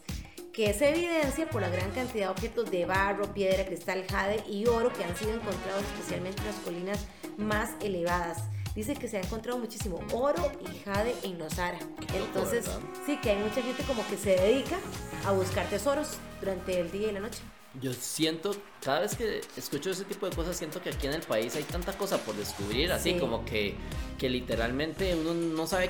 que 0.54 0.72
se 0.74 0.90
evidencia 0.90 1.50
por 1.50 1.62
la 1.62 1.70
gran 1.70 1.90
cantidad 1.92 2.28
de 2.28 2.32
objetos 2.32 2.70
de 2.70 2.86
barro, 2.86 3.34
piedra, 3.34 3.66
cristal, 3.66 4.06
jade 4.08 4.44
y 4.48 4.68
oro 4.68 4.94
que 4.94 5.04
han 5.04 5.16
sido 5.18 5.34
encontrados 5.34 5.84
especialmente 5.84 6.42
en 6.42 6.48
las 6.48 6.56
colinas 6.58 7.08
más 7.38 7.72
elevadas. 7.82 8.44
Dice 8.76 8.96
que 8.96 9.08
se 9.08 9.18
ha 9.18 9.22
encontrado 9.22 9.58
muchísimo 9.58 10.00
oro 10.14 10.52
y 10.62 10.78
jade 10.84 11.16
en 11.24 11.40
Nosara. 11.40 11.80
Entonces, 12.14 12.66
sí 13.06 13.18
que 13.18 13.32
hay 13.32 13.38
mucha 13.38 13.64
gente 13.64 13.84
como 13.84 14.06
que 14.08 14.16
se 14.16 14.36
dedica 14.36 14.78
a 15.26 15.32
buscar 15.32 15.68
tesoros 15.70 16.18
durante 16.40 16.80
el 16.80 16.92
día 16.92 17.10
y 17.10 17.14
la 17.14 17.20
noche. 17.20 17.42
Yo 17.82 17.92
siento, 17.94 18.56
cada 18.84 19.00
vez 19.00 19.16
que 19.16 19.42
escucho 19.58 19.90
ese 19.90 20.06
tipo 20.06 20.30
de 20.30 20.36
cosas, 20.36 20.56
siento 20.56 20.80
que 20.82 20.90
aquí 20.90 21.08
en 21.08 21.14
el 21.14 21.22
país 21.24 21.56
hay 21.56 21.64
tanta 21.64 21.92
cosa 21.98 22.20
por 22.20 22.36
descubrir, 22.36 22.92
así 22.92 23.14
Sí. 23.14 23.20
como 23.20 23.44
que, 23.46 23.76
que 24.20 24.30
literalmente 24.30 25.16
uno 25.16 25.34
no 25.34 25.66
sabe 25.66 25.90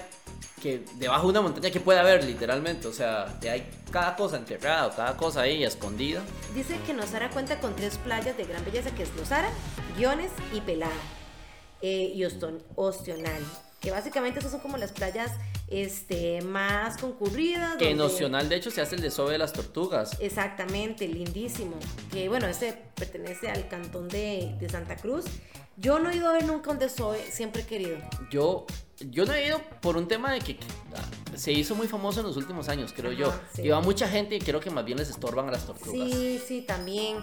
que 0.61 0.85
debajo 0.95 1.23
de 1.27 1.31
una 1.31 1.41
montaña 1.41 1.69
que 1.71 1.81
puede 1.81 1.99
haber, 1.99 2.23
literalmente. 2.23 2.87
O 2.87 2.93
sea, 2.93 3.37
que 3.41 3.49
hay 3.49 3.69
cada 3.91 4.15
cosa 4.15 4.37
enterrada, 4.37 4.95
cada 4.95 5.17
cosa 5.17 5.41
ahí 5.41 5.61
escondida. 5.65 6.21
Dice 6.55 6.77
que 6.87 6.93
Nosara 6.93 7.29
cuenta 7.31 7.59
con 7.59 7.75
tres 7.75 7.97
playas 7.97 8.37
de 8.37 8.45
gran 8.45 8.63
belleza, 8.63 8.91
que 8.95 9.03
es 9.03 9.13
Nosara, 9.15 9.49
Guiones 9.97 10.31
y 10.53 10.61
Pelada. 10.61 10.91
eh, 11.85 12.13
y 12.15 12.21
Oston- 12.23 12.63
Ostional. 12.77 13.43
Que 13.81 13.91
básicamente 13.91 14.39
esas 14.39 14.51
son 14.51 14.61
como 14.61 14.77
las 14.77 14.93
playas 14.93 15.31
este, 15.67 16.41
más 16.41 16.97
concurridas. 16.97 17.78
Que 17.78 17.95
donde- 17.95 18.49
de 18.49 18.56
hecho, 18.56 18.71
se 18.71 18.82
hace 18.82 18.95
el 18.95 19.02
desove 19.02 19.32
de 19.34 19.38
las 19.38 19.54
tortugas. 19.54 20.17
Exactamente, 20.19 21.08
lindísimo. 21.08 21.76
Que 22.12 22.30
bueno, 22.30 22.47
ese 22.47 22.78
pertenece 22.95 23.49
al 23.49 23.67
cantón 23.67 24.08
de, 24.10 24.56
de 24.60 24.69
Santa 24.69 24.95
Cruz. 24.95 25.26
Yo 25.76 25.97
no 25.97 26.12
he 26.12 26.17
ido 26.17 26.30
a 26.30 26.34
ver 26.34 26.45
nunca 26.45 26.69
un 26.69 26.78
desove, 26.78 27.19
siempre 27.32 27.63
he 27.63 27.65
querido. 27.65 27.97
Yo, 28.30 28.67
yo 29.10 29.26
no 29.26 29.34
he 29.34 29.47
ido 29.47 29.60
por 29.82 29.97
un 29.97 30.08
tema 30.08 30.32
de 30.32 30.39
que 30.39 30.60
ah, 30.95 31.02
se 31.36 31.52
hizo 31.52 31.73
muy 31.73 31.88
famoso 31.88 32.19
en 32.19 32.28
los 32.28 32.38
últimos 32.38 32.69
años, 32.69 32.93
creo 32.95 33.10
Ajá, 33.12 33.19
yo. 33.19 33.34
sí. 33.56 33.63
Y 33.63 33.69
va 33.69 33.82
mucha 33.82 34.08
gente 34.08 34.36
y 34.36 34.39
creo 34.39 34.60
que 34.60 34.69
más 34.69 34.86
bien 34.86 34.99
les 34.99 35.10
estorban 35.10 35.47
a 35.49 35.52
las 35.54 35.65
tortugas. 35.65 36.12
Sí, 36.12 36.39
sí, 36.47 36.62
también. 36.62 37.17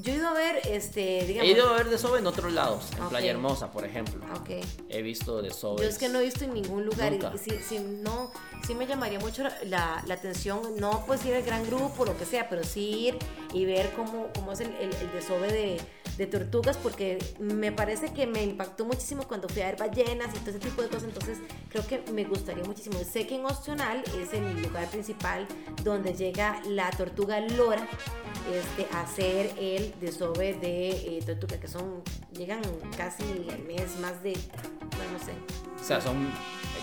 Yo 0.00 0.12
he 0.12 0.16
ido 0.16 0.28
a 0.28 0.32
ver, 0.34 0.60
este, 0.68 1.24
digamos... 1.26 1.48
He 1.48 1.52
ido 1.52 1.68
a 1.68 1.72
ver 1.74 1.88
desove 1.88 2.18
en 2.18 2.26
otros 2.26 2.52
lados, 2.52 2.90
en. 2.98 3.08
Playa 3.08 3.30
Hermosa, 3.30 3.70
por 3.70 3.84
ejemplo. 3.84 4.24
Ok. 4.36 4.50
He 4.88 5.02
visto 5.02 5.40
desove. 5.42 5.82
Yo 5.82 5.88
es 5.88 5.98
que 5.98 6.08
no 6.08 6.20
he 6.20 6.24
visto 6.24 6.44
en 6.44 6.54
ningún 6.54 6.84
lugar 6.84 7.12
Nunca. 7.12 7.32
y, 7.34 7.38
sí, 7.38 7.58
sí, 7.66 7.78
no, 7.78 8.30
sí 8.66 8.74
me 8.74 8.86
llamaría 8.86 9.18
mucho 9.18 9.42
la, 9.64 10.02
la 10.06 10.14
atención, 10.14 10.76
no 10.78 11.04
pues 11.06 11.24
ir 11.24 11.34
al 11.34 11.42
gran 11.42 11.64
grupo, 11.66 12.04
lo 12.04 12.16
que 12.16 12.24
sea, 12.24 12.48
pero 12.48 12.64
sí 12.64 13.08
ir 13.08 13.18
y 13.52 13.64
ver 13.64 13.92
cómo, 13.94 14.28
cómo 14.34 14.52
es 14.52 14.60
el, 14.60 14.74
el, 14.76 14.94
el 14.94 15.12
desove 15.12 15.52
de, 15.52 15.80
tortugas, 16.26 16.78
porque 16.78 17.18
me 17.38 17.72
parece 17.72 18.10
que 18.14 18.26
me 18.26 18.42
impactó 18.42 18.86
muchísimo 18.86 19.24
cuando 19.28 19.50
fui 19.50 19.60
a 19.60 19.66
ver 19.66 19.76
ballenas 19.76 20.34
y 20.34 20.38
todo 20.38 20.50
ese 20.50 20.60
tipo 20.60 20.80
de 20.80 20.88
cosas, 20.88 21.04
entonces 21.04 21.38
creo 21.68 21.86
que 21.86 22.10
me 22.10 22.24
gustaría 22.24 22.64
muchísimo. 22.64 22.98
Sé 23.04 23.26
que 23.26 23.34
en 23.34 23.44
Opcional 23.44 24.02
es 24.18 24.32
el 24.32 24.62
lugar 24.62 24.88
principal 24.88 25.46
donde 25.84 26.14
llega 26.14 26.62
la 26.64 26.90
tortuga 26.90 27.40
lora 27.40 27.86
este, 28.50 28.86
a 28.94 29.02
hacer 29.02 29.52
el 29.58 29.94
desove 30.00 30.54
de 30.54 31.18
eh, 31.18 31.22
tortuga, 31.26 31.60
que 31.60 31.68
son, 31.68 32.02
llegan 32.32 32.62
casi 32.96 33.24
al 33.50 33.62
mes 33.64 33.98
más 34.00 34.22
de, 34.22 34.32
bueno, 34.96 35.12
no 35.12 35.18
sé, 35.18 35.34
O 35.80 35.84
sea, 35.84 36.00
son 36.00 36.28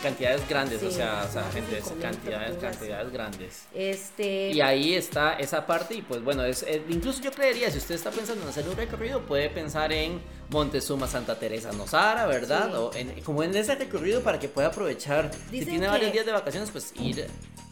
cantidades 0.02 0.42
grandes, 0.50 0.84
o 0.84 0.92
sea, 0.92 1.26
o 1.30 1.32
sea, 1.32 1.44
gente, 1.54 1.78
es 1.78 1.86
5.000 1.86 2.02
cantidades, 2.02 2.58
cantidades 2.58 3.12
grandes. 3.14 3.64
Este. 3.74 4.50
Y 4.52 4.60
ahí 4.60 4.96
está 4.96 5.34
esa 5.36 5.66
parte 5.66 5.96
y 5.96 6.02
pues 6.02 6.22
bueno, 6.22 6.44
es, 6.44 6.62
es- 6.64 6.82
incluso 6.90 7.22
yo 7.22 7.32
creería, 7.32 7.72
si 7.72 7.78
usted 7.78 7.96
está 7.96 8.12
pensando 8.12 8.44
en 8.44 8.50
hacer 8.50 8.68
un 8.68 8.76
recorrido, 8.76 9.22
puede 9.22 9.50
pensar 9.50 9.94
en 9.94 10.20
Montezuma, 10.50 11.08
Santa 11.08 11.40
Teresa, 11.40 11.72
Nosara, 11.72 12.26
¿verdad? 12.28 12.68
Sí. 12.68 12.74
O 12.76 12.94
en- 12.96 13.22
como 13.22 13.44
en 13.44 13.56
ese 13.56 13.76
recorrido 13.76 14.22
para 14.22 14.40
que 14.40 14.50
pueda 14.50 14.68
aprovechar. 14.68 15.32
si 15.50 15.66
tiene 15.66 15.88
varios 15.88 16.12
días 16.12 16.26
de 16.26 16.34
vacaciones, 16.34 16.70
pues 16.70 16.94
ir 17.00 17.26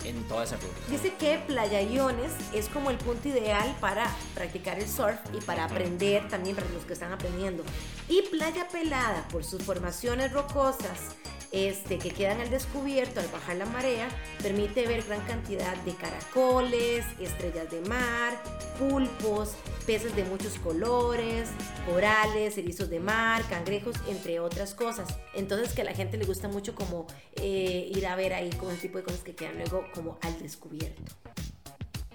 en 0.05 0.23
toda 0.27 0.43
esa 0.43 0.55
ruta. 0.55 0.75
Dice 0.89 1.13
que 1.15 1.39
Playa 1.47 1.81
Iones 1.81 2.31
es 2.53 2.67
como 2.69 2.89
el 2.89 2.97
punto 2.97 3.27
ideal 3.29 3.75
para 3.79 4.09
practicar 4.33 4.79
el 4.79 4.87
surf 4.87 5.19
y 5.33 5.41
para 5.41 5.65
aprender 5.65 6.27
también 6.29 6.55
para 6.55 6.69
los 6.69 6.83
que 6.85 6.93
están 6.93 7.11
aprendiendo. 7.11 7.63
Y 8.07 8.21
Playa 8.23 8.67
Pelada, 8.67 9.27
por 9.29 9.43
sus 9.43 9.63
formaciones 9.63 10.31
rocosas, 10.31 11.15
este, 11.51 11.97
que 11.97 12.11
quedan 12.11 12.39
al 12.39 12.49
descubierto 12.49 13.19
al 13.19 13.27
bajar 13.27 13.57
la 13.57 13.65
marea, 13.65 14.07
permite 14.41 14.87
ver 14.87 15.03
gran 15.03 15.21
cantidad 15.21 15.75
de 15.83 15.93
caracoles, 15.93 17.05
estrellas 17.19 17.69
de 17.69 17.81
mar, 17.81 18.41
pulpos, 18.79 19.55
peces 19.85 20.15
de 20.15 20.23
muchos 20.23 20.53
colores, 20.59 21.49
corales, 21.85 22.57
erizos 22.57 22.89
de 22.89 22.99
mar, 22.99 23.43
cangrejos, 23.49 23.95
entre 24.07 24.39
otras 24.39 24.73
cosas. 24.73 25.17
Entonces 25.33 25.73
que 25.73 25.81
a 25.81 25.85
la 25.85 25.93
gente 25.93 26.17
le 26.17 26.25
gusta 26.25 26.47
mucho 26.47 26.73
como 26.73 27.07
eh, 27.35 27.91
ir 27.93 28.07
a 28.07 28.15
ver 28.15 28.33
ahí 28.33 28.49
como 28.51 28.71
el 28.71 28.79
tipo 28.79 28.97
de 28.97 29.03
cosas 29.03 29.21
que 29.21 29.35
quedan 29.35 29.57
luego 29.57 29.85
como 29.93 30.17
al 30.21 30.39
descubierto. 30.39 31.01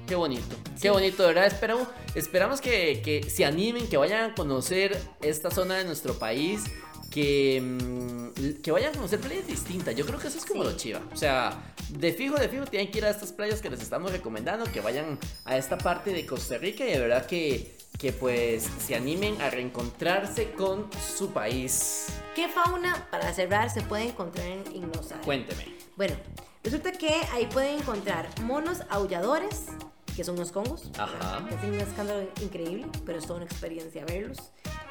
Qué 0.07 0.15
bonito, 0.15 0.57
qué 0.81 0.91
bonito, 0.91 1.25
de 1.25 1.29
verdad. 1.29 1.47
Esperamos, 1.47 1.89
esperamos 2.15 2.61
que, 2.61 3.03
que 3.05 3.29
se 3.29 3.45
animen, 3.45 3.89
que 3.89 3.97
vayan 3.97 4.31
a 4.31 4.35
conocer 4.37 4.97
esta 5.21 5.51
zona 5.51 5.75
de 5.75 5.85
nuestro 5.85 6.17
país 6.17 6.63
que, 7.11 7.61
mm, 7.61 8.63
que 8.63 8.71
vayan 8.71 8.93
a 8.93 8.97
conocer 8.97 9.21
playas 9.21 9.47
distintas. 9.47 9.95
Yo 9.95 10.05
creo 10.07 10.19
que 10.19 10.29
eso 10.29 10.39
es 10.39 10.45
como 10.45 10.65
lo 10.65 10.77
chiva. 10.77 11.01
O 11.13 11.17
sea, 11.17 11.75
de 11.89 12.13
fijo, 12.13 12.37
de 12.37 12.49
fijo, 12.49 12.67
tienen 12.67 12.91
que 12.91 12.99
ir 12.99 13.05
a 13.05 13.11
estas 13.11 13.33
playas 13.33 13.61
que 13.61 13.71
les 13.71 13.81
estamos 13.81 14.13
recomendando, 14.13 14.65
que 14.71 14.81
vayan 14.81 15.19
a 15.45 15.57
esta 15.57 15.79
parte 15.79 16.13
de 16.13 16.27
Costa 16.27 16.59
Rica 16.59 16.85
y 16.85 16.93
de 16.93 16.99
verdad 16.99 17.27
que, 17.27 17.77
que 17.99 18.13
pues 18.13 18.69
se 18.85 18.95
animen 18.95 19.41
a 19.41 19.51
reencontrarse 19.51 20.53
con 20.53 20.91
su 21.17 21.33
país. 21.33 22.07
¿Qué 22.35 22.49
fauna, 22.49 23.09
para 23.11 23.33
cerrar, 23.33 23.71
se 23.71 23.83
puede 23.83 24.05
encontrar 24.05 24.47
en 24.47 24.65
Ignosar? 24.75 25.21
Cuénteme. 25.23 25.77
Bueno, 25.97 26.15
resulta 26.63 26.93
que 26.93 27.23
ahí 27.33 27.47
pueden 27.47 27.81
encontrar 27.81 28.29
monos 28.43 28.83
aulladores, 28.91 29.67
que 30.15 30.25
son 30.25 30.37
unos 30.37 30.53
congos. 30.53 30.91
Ajá. 30.99 31.47
Es 31.51 31.65
un 31.65 31.75
escándalo 31.75 32.29
increíble, 32.43 32.87
pero 33.05 33.19
es 33.19 33.27
toda 33.27 33.37
una 33.37 33.47
experiencia 33.47 34.05
verlos 34.05 34.51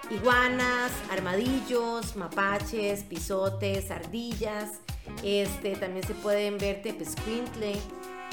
iguanas, 0.09 0.91
armadillos, 1.11 2.15
mapaches, 2.15 3.03
pisotes, 3.03 3.91
ardillas. 3.91 4.79
Este, 5.23 5.75
también 5.75 6.05
se 6.05 6.13
pueden 6.13 6.57
ver 6.57 6.81
tepescuintle. 6.81 7.75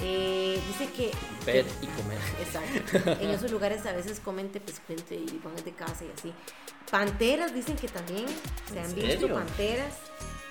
Eh, 0.01 0.61
dice 0.69 0.93
que... 0.93 1.11
Ver 1.45 1.67
y 1.81 1.87
comer. 1.87 2.19
Exacto. 2.41 3.23
En 3.23 3.31
esos 3.31 3.51
lugares 3.51 3.87
a 3.87 3.93
veces 3.93 4.21
comen 4.21 4.51
tepescuintle 4.51 5.17
y 5.17 5.41
van 5.45 5.55
de 5.65 5.73
casa 5.73 6.05
y 6.05 6.19
así. 6.19 6.33
Panteras, 6.91 7.55
dicen 7.55 7.77
que 7.77 7.89
también 7.89 8.27
se 8.73 8.81
han 8.81 8.95
visto 8.95 9.29
panteras. 9.29 9.95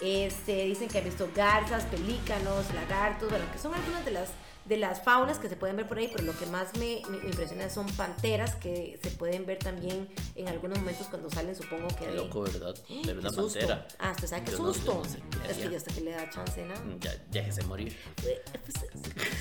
Este, 0.01 0.65
dicen 0.65 0.87
que 0.87 0.99
han 0.99 1.03
visto 1.03 1.29
garzas, 1.35 1.83
pelícanos, 1.85 2.73
lagartos, 2.73 3.29
bueno, 3.29 3.45
que 3.51 3.59
son 3.59 3.73
algunas 3.73 4.03
de 4.03 4.11
las 4.11 4.29
de 4.65 4.77
las 4.77 5.03
faunas 5.03 5.39
que 5.39 5.49
se 5.49 5.55
pueden 5.55 5.75
ver 5.75 5.87
por 5.87 5.97
ahí, 5.97 6.09
pero 6.11 6.23
lo 6.23 6.37
que 6.37 6.45
más 6.45 6.75
me, 6.77 6.99
impresiona 6.99 7.69
son 7.69 7.87
panteras 7.93 8.55
que 8.55 8.99
se 9.01 9.09
pueden 9.11 9.45
ver 9.45 9.59
también 9.59 10.07
en 10.35 10.47
algunos 10.47 10.79
momentos 10.79 11.07
cuando 11.07 11.29
salen, 11.29 11.55
supongo 11.55 11.87
que... 11.89 12.05
Qué 12.05 12.11
loco, 12.11 12.41
¿verdad? 12.41 12.75
Ver 13.05 13.17
una 13.17 13.29
susto. 13.29 13.59
pantera. 13.59 13.87
Ah, 13.99 14.11
¿usted 14.11 14.27
sabe 14.27 14.43
qué 14.43 14.51
susto? 14.51 15.01
es 15.49 15.57
que 15.57 15.69
ya 15.69 15.77
hasta 15.77 15.93
que 15.93 16.01
le 16.01 16.11
da 16.11 16.29
chance, 16.29 16.63
¿no? 16.65 16.75
Mm, 16.75 16.99
ya, 16.99 17.11
déjese 17.29 17.63
morir. 17.63 17.97
Eh, 18.25 18.41
pues, 18.63 18.85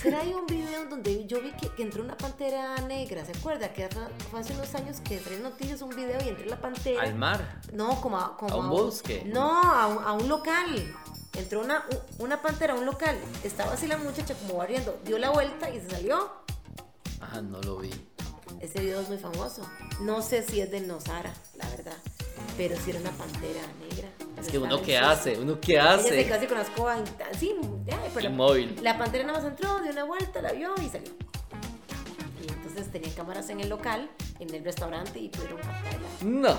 ¿Será 0.02 0.20
ahí 0.20 0.33
un 0.33 0.46
video 0.46 0.87
donde 0.88 1.26
yo 1.26 1.40
vi 1.42 1.52
que, 1.52 1.83
entró 1.83 2.02
una 2.02 2.16
pantera 2.16 2.76
negra? 2.87 3.24
¿Se 3.24 3.33
acuerda? 3.33 3.72
Que 3.72 3.88
fue 4.30 4.40
hace 4.40 4.54
unos 4.54 4.74
años 4.74 5.00
que 5.00 5.18
entré 5.18 5.37
en 5.37 5.42
noticias 5.42 5.83
un 5.83 5.90
video 5.90 6.18
y 6.24 6.28
entré 6.28 6.46
la 6.46 6.61
pantera... 6.61 7.02
¿Al 7.02 7.14
mar? 7.14 7.61
No, 7.72 8.00
como 8.00 8.18
a... 8.18 8.37
Como 8.37 8.54
¿A 8.54 8.56
un 8.56 8.70
bosque? 8.70 9.24
No, 9.26 9.62
a 9.62 9.87
un, 9.87 10.04
a 10.04 10.12
un 10.12 10.28
local 10.28 10.94
entró 11.40 11.61
una, 11.61 11.85
una 12.18 12.40
pantera 12.42 12.74
a 12.74 12.76
un 12.76 12.87
local, 12.87 13.16
estaba 13.42 13.72
así 13.72 13.87
la 13.87 13.96
muchacha 13.96 14.35
como 14.35 14.59
barriendo, 14.59 14.98
dio 15.05 15.18
la 15.18 15.31
vuelta 15.31 15.70
y 15.70 15.81
se 15.81 15.90
salió. 15.90 16.31
Ah, 17.20 17.40
no 17.40 17.61
lo 17.62 17.79
vi. 17.79 17.90
Ese 18.61 18.81
video 18.81 19.00
es 19.00 19.09
muy 19.09 19.18
famoso. 19.18 19.62
No 20.00 20.22
sé 20.22 20.42
si 20.42 20.61
es 20.61 20.70
de 20.70 20.81
Nosara, 20.81 21.33
la 21.57 21.68
verdad. 21.70 21.96
Pero 22.57 22.76
si 22.79 22.90
era 22.90 23.00
una 23.00 23.11
pantera 23.12 23.61
negra. 23.81 24.09
Es 24.38 24.48
que 24.48 24.59
uno 24.59 24.83
que 24.83 24.98
hace, 24.98 25.38
uno 25.38 25.61
que 25.61 25.79
hace. 25.79 26.20
Ella 26.20 26.38
se 26.38 26.46
con 26.46 26.59
la 26.59 26.64
escoba 26.64 26.96
así, 27.31 27.55
Inmóvil. 28.22 28.76
La, 28.76 28.92
la 28.92 28.98
pantera 28.98 29.24
nada 29.24 29.38
más 29.38 29.48
entró, 29.48 29.81
dio 29.81 29.92
una 29.92 30.05
vuelta, 30.05 30.42
la 30.42 30.53
vio 30.53 30.74
y 30.83 30.88
salió. 30.88 31.11
Y 32.42 32.53
entonces 32.53 32.90
tenía 32.90 33.14
cámaras 33.14 33.48
en 33.50 33.61
el 33.61 33.68
local 33.68 34.11
en 34.40 34.55
el 34.55 34.64
restaurante 34.64 35.18
y 35.18 35.29
pudieron. 35.29 35.59
No. 36.22 36.59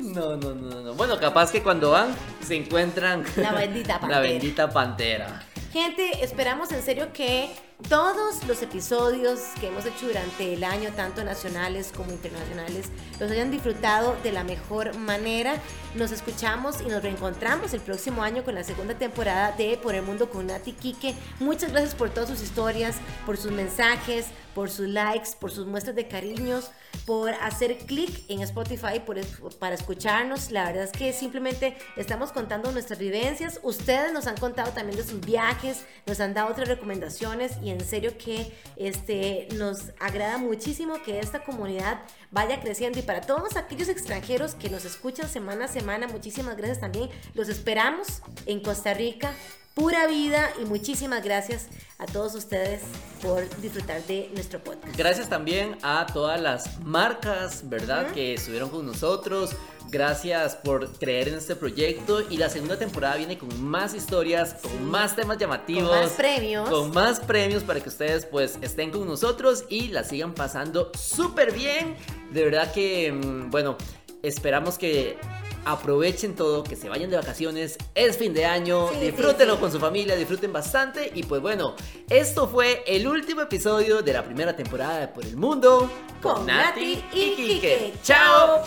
No, 0.00 0.36
no, 0.36 0.54
no, 0.54 0.80
no. 0.82 0.94
Bueno, 0.94 1.18
capaz 1.18 1.50
que 1.52 1.62
cuando 1.62 1.90
van 1.90 2.14
se 2.42 2.54
encuentran 2.56 3.24
la 3.36 3.52
bendita 3.52 3.94
pantera. 4.00 4.20
La 4.20 4.20
bendita 4.20 4.70
pantera. 4.70 5.42
Gente, 5.72 6.24
esperamos 6.24 6.70
en 6.72 6.82
serio 6.82 7.12
que 7.12 7.50
todos 7.88 8.44
los 8.46 8.62
episodios 8.62 9.40
que 9.60 9.68
hemos 9.68 9.84
hecho 9.84 10.06
durante 10.06 10.54
el 10.54 10.64
año, 10.64 10.90
tanto 10.94 11.24
nacionales 11.24 11.92
como 11.94 12.10
internacionales, 12.12 12.88
los 13.20 13.30
hayan 13.30 13.50
disfrutado 13.50 14.16
de 14.22 14.32
la 14.32 14.44
mejor 14.44 14.96
manera. 14.96 15.54
Nos 15.94 16.12
escuchamos 16.12 16.80
y 16.80 16.84
nos 16.84 17.02
reencontramos 17.02 17.74
el 17.74 17.80
próximo 17.80 18.22
año 18.22 18.44
con 18.44 18.54
la 18.54 18.64
segunda 18.64 18.94
temporada 18.94 19.52
de 19.52 19.76
Por 19.76 19.94
el 19.94 20.02
Mundo 20.02 20.30
con 20.30 20.46
Nati 20.46 20.72
Kike. 20.72 21.14
Muchas 21.40 21.72
gracias 21.72 21.94
por 21.94 22.10
todas 22.10 22.30
sus 22.30 22.42
historias, 22.42 22.96
por 23.26 23.36
sus 23.36 23.52
mensajes, 23.52 24.26
por 24.54 24.70
sus 24.70 24.88
likes, 24.88 25.30
por 25.38 25.50
sus 25.50 25.66
muestras 25.66 25.96
de 25.96 26.08
cariños, 26.08 26.70
por 27.06 27.30
hacer 27.34 27.78
clic 27.78 28.24
en 28.28 28.42
Spotify 28.42 29.00
por, 29.04 29.18
para 29.58 29.74
escucharnos. 29.74 30.50
La 30.50 30.64
verdad 30.66 30.84
es 30.84 30.92
que 30.92 31.12
simplemente 31.12 31.76
estamos 31.96 32.32
contando 32.32 32.70
nuestras 32.70 32.98
vivencias. 32.98 33.60
Ustedes 33.62 34.12
nos 34.12 34.26
han 34.26 34.36
contado 34.36 34.72
también 34.72 34.96
de 34.96 35.04
sus 35.04 35.20
viajes, 35.20 35.84
nos 36.06 36.20
han 36.20 36.34
dado 36.34 36.50
otras 36.50 36.68
recomendaciones 36.68 37.52
y 37.62 37.70
en 37.72 37.84
serio 37.84 38.16
que 38.16 38.52
este, 38.76 39.48
nos 39.54 39.90
agrada 39.98 40.38
muchísimo 40.38 41.02
que 41.02 41.18
esta 41.18 41.44
comunidad 41.44 42.02
vaya 42.30 42.60
creciendo. 42.60 42.98
Y 42.98 43.02
para 43.02 43.20
todos 43.20 43.56
aquellos 43.56 43.88
extranjeros 43.88 44.54
que 44.54 44.70
nos 44.70 44.84
escuchan 44.84 45.28
semana 45.28 45.64
a 45.64 45.68
semana, 45.68 46.06
muchísimas 46.08 46.56
gracias 46.56 46.80
también. 46.80 47.10
Los 47.34 47.48
esperamos 47.48 48.22
en 48.46 48.60
Costa 48.60 48.94
Rica. 48.94 49.34
Pura 49.74 50.06
vida 50.06 50.52
y 50.60 50.66
muchísimas 50.66 51.24
gracias 51.24 51.68
a 51.96 52.04
todos 52.04 52.34
ustedes 52.34 52.82
por 53.22 53.48
disfrutar 53.62 54.02
de 54.06 54.28
nuestro 54.34 54.62
podcast. 54.62 54.94
Gracias 54.98 55.30
también 55.30 55.78
a 55.82 56.04
todas 56.12 56.38
las 56.38 56.78
marcas, 56.80 57.66
¿verdad? 57.70 58.12
Que 58.12 58.34
estuvieron 58.34 58.68
con 58.68 58.84
nosotros. 58.84 59.56
Gracias 59.88 60.56
por 60.56 60.92
creer 60.98 61.28
en 61.28 61.36
este 61.36 61.56
proyecto 61.56 62.20
y 62.28 62.36
la 62.36 62.50
segunda 62.50 62.78
temporada 62.78 63.16
viene 63.16 63.38
con 63.38 63.62
más 63.62 63.94
historias, 63.94 64.56
con 64.60 64.90
más 64.90 65.16
temas 65.16 65.38
llamativos, 65.38 65.88
con 65.88 66.00
más 66.00 66.12
premios, 66.12 66.68
con 66.68 66.90
más 66.92 67.20
premios 67.20 67.62
para 67.62 67.80
que 67.80 67.88
ustedes 67.88 68.26
pues 68.26 68.58
estén 68.60 68.90
con 68.90 69.06
nosotros 69.06 69.64
y 69.70 69.88
la 69.88 70.04
sigan 70.04 70.34
pasando 70.34 70.92
súper 70.94 71.52
bien. 71.52 71.96
De 72.30 72.44
verdad 72.44 72.72
que, 72.72 73.10
mm, 73.10 73.50
bueno, 73.50 73.78
esperamos 74.22 74.76
que 74.76 75.16
aprovechen 75.64 76.34
todo, 76.34 76.64
que 76.64 76.76
se 76.76 76.88
vayan 76.88 77.10
de 77.10 77.16
vacaciones, 77.16 77.78
es 77.94 78.16
fin 78.16 78.34
de 78.34 78.44
año, 78.44 78.90
disfrútenlo 79.00 79.58
con 79.60 79.70
su 79.70 79.78
familia, 79.78 80.16
disfruten 80.16 80.52
bastante 80.52 81.10
y 81.14 81.22
pues 81.22 81.40
bueno, 81.40 81.74
esto 82.08 82.48
fue 82.48 82.82
el 82.86 83.06
último 83.06 83.42
episodio 83.42 84.02
de 84.02 84.12
la 84.12 84.24
primera 84.24 84.54
temporada 84.56 85.00
de 85.00 85.08
Por 85.08 85.24
el 85.24 85.36
Mundo 85.36 85.90
con, 86.20 86.46
Nati 86.46 87.04
y 87.12 87.34
Kike. 87.34 87.94
¡Chao! 88.02 88.62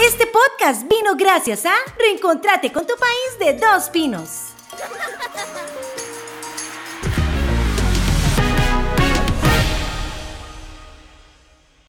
Este 0.00 0.26
podcast 0.26 0.82
vino 0.88 1.16
gracias 1.16 1.64
a 1.64 1.74
Reencontrate 1.98 2.70
con 2.70 2.86
tu 2.86 2.94
país 2.96 3.38
de 3.38 3.66
Dos 3.66 3.88
Pinos. 3.90 4.28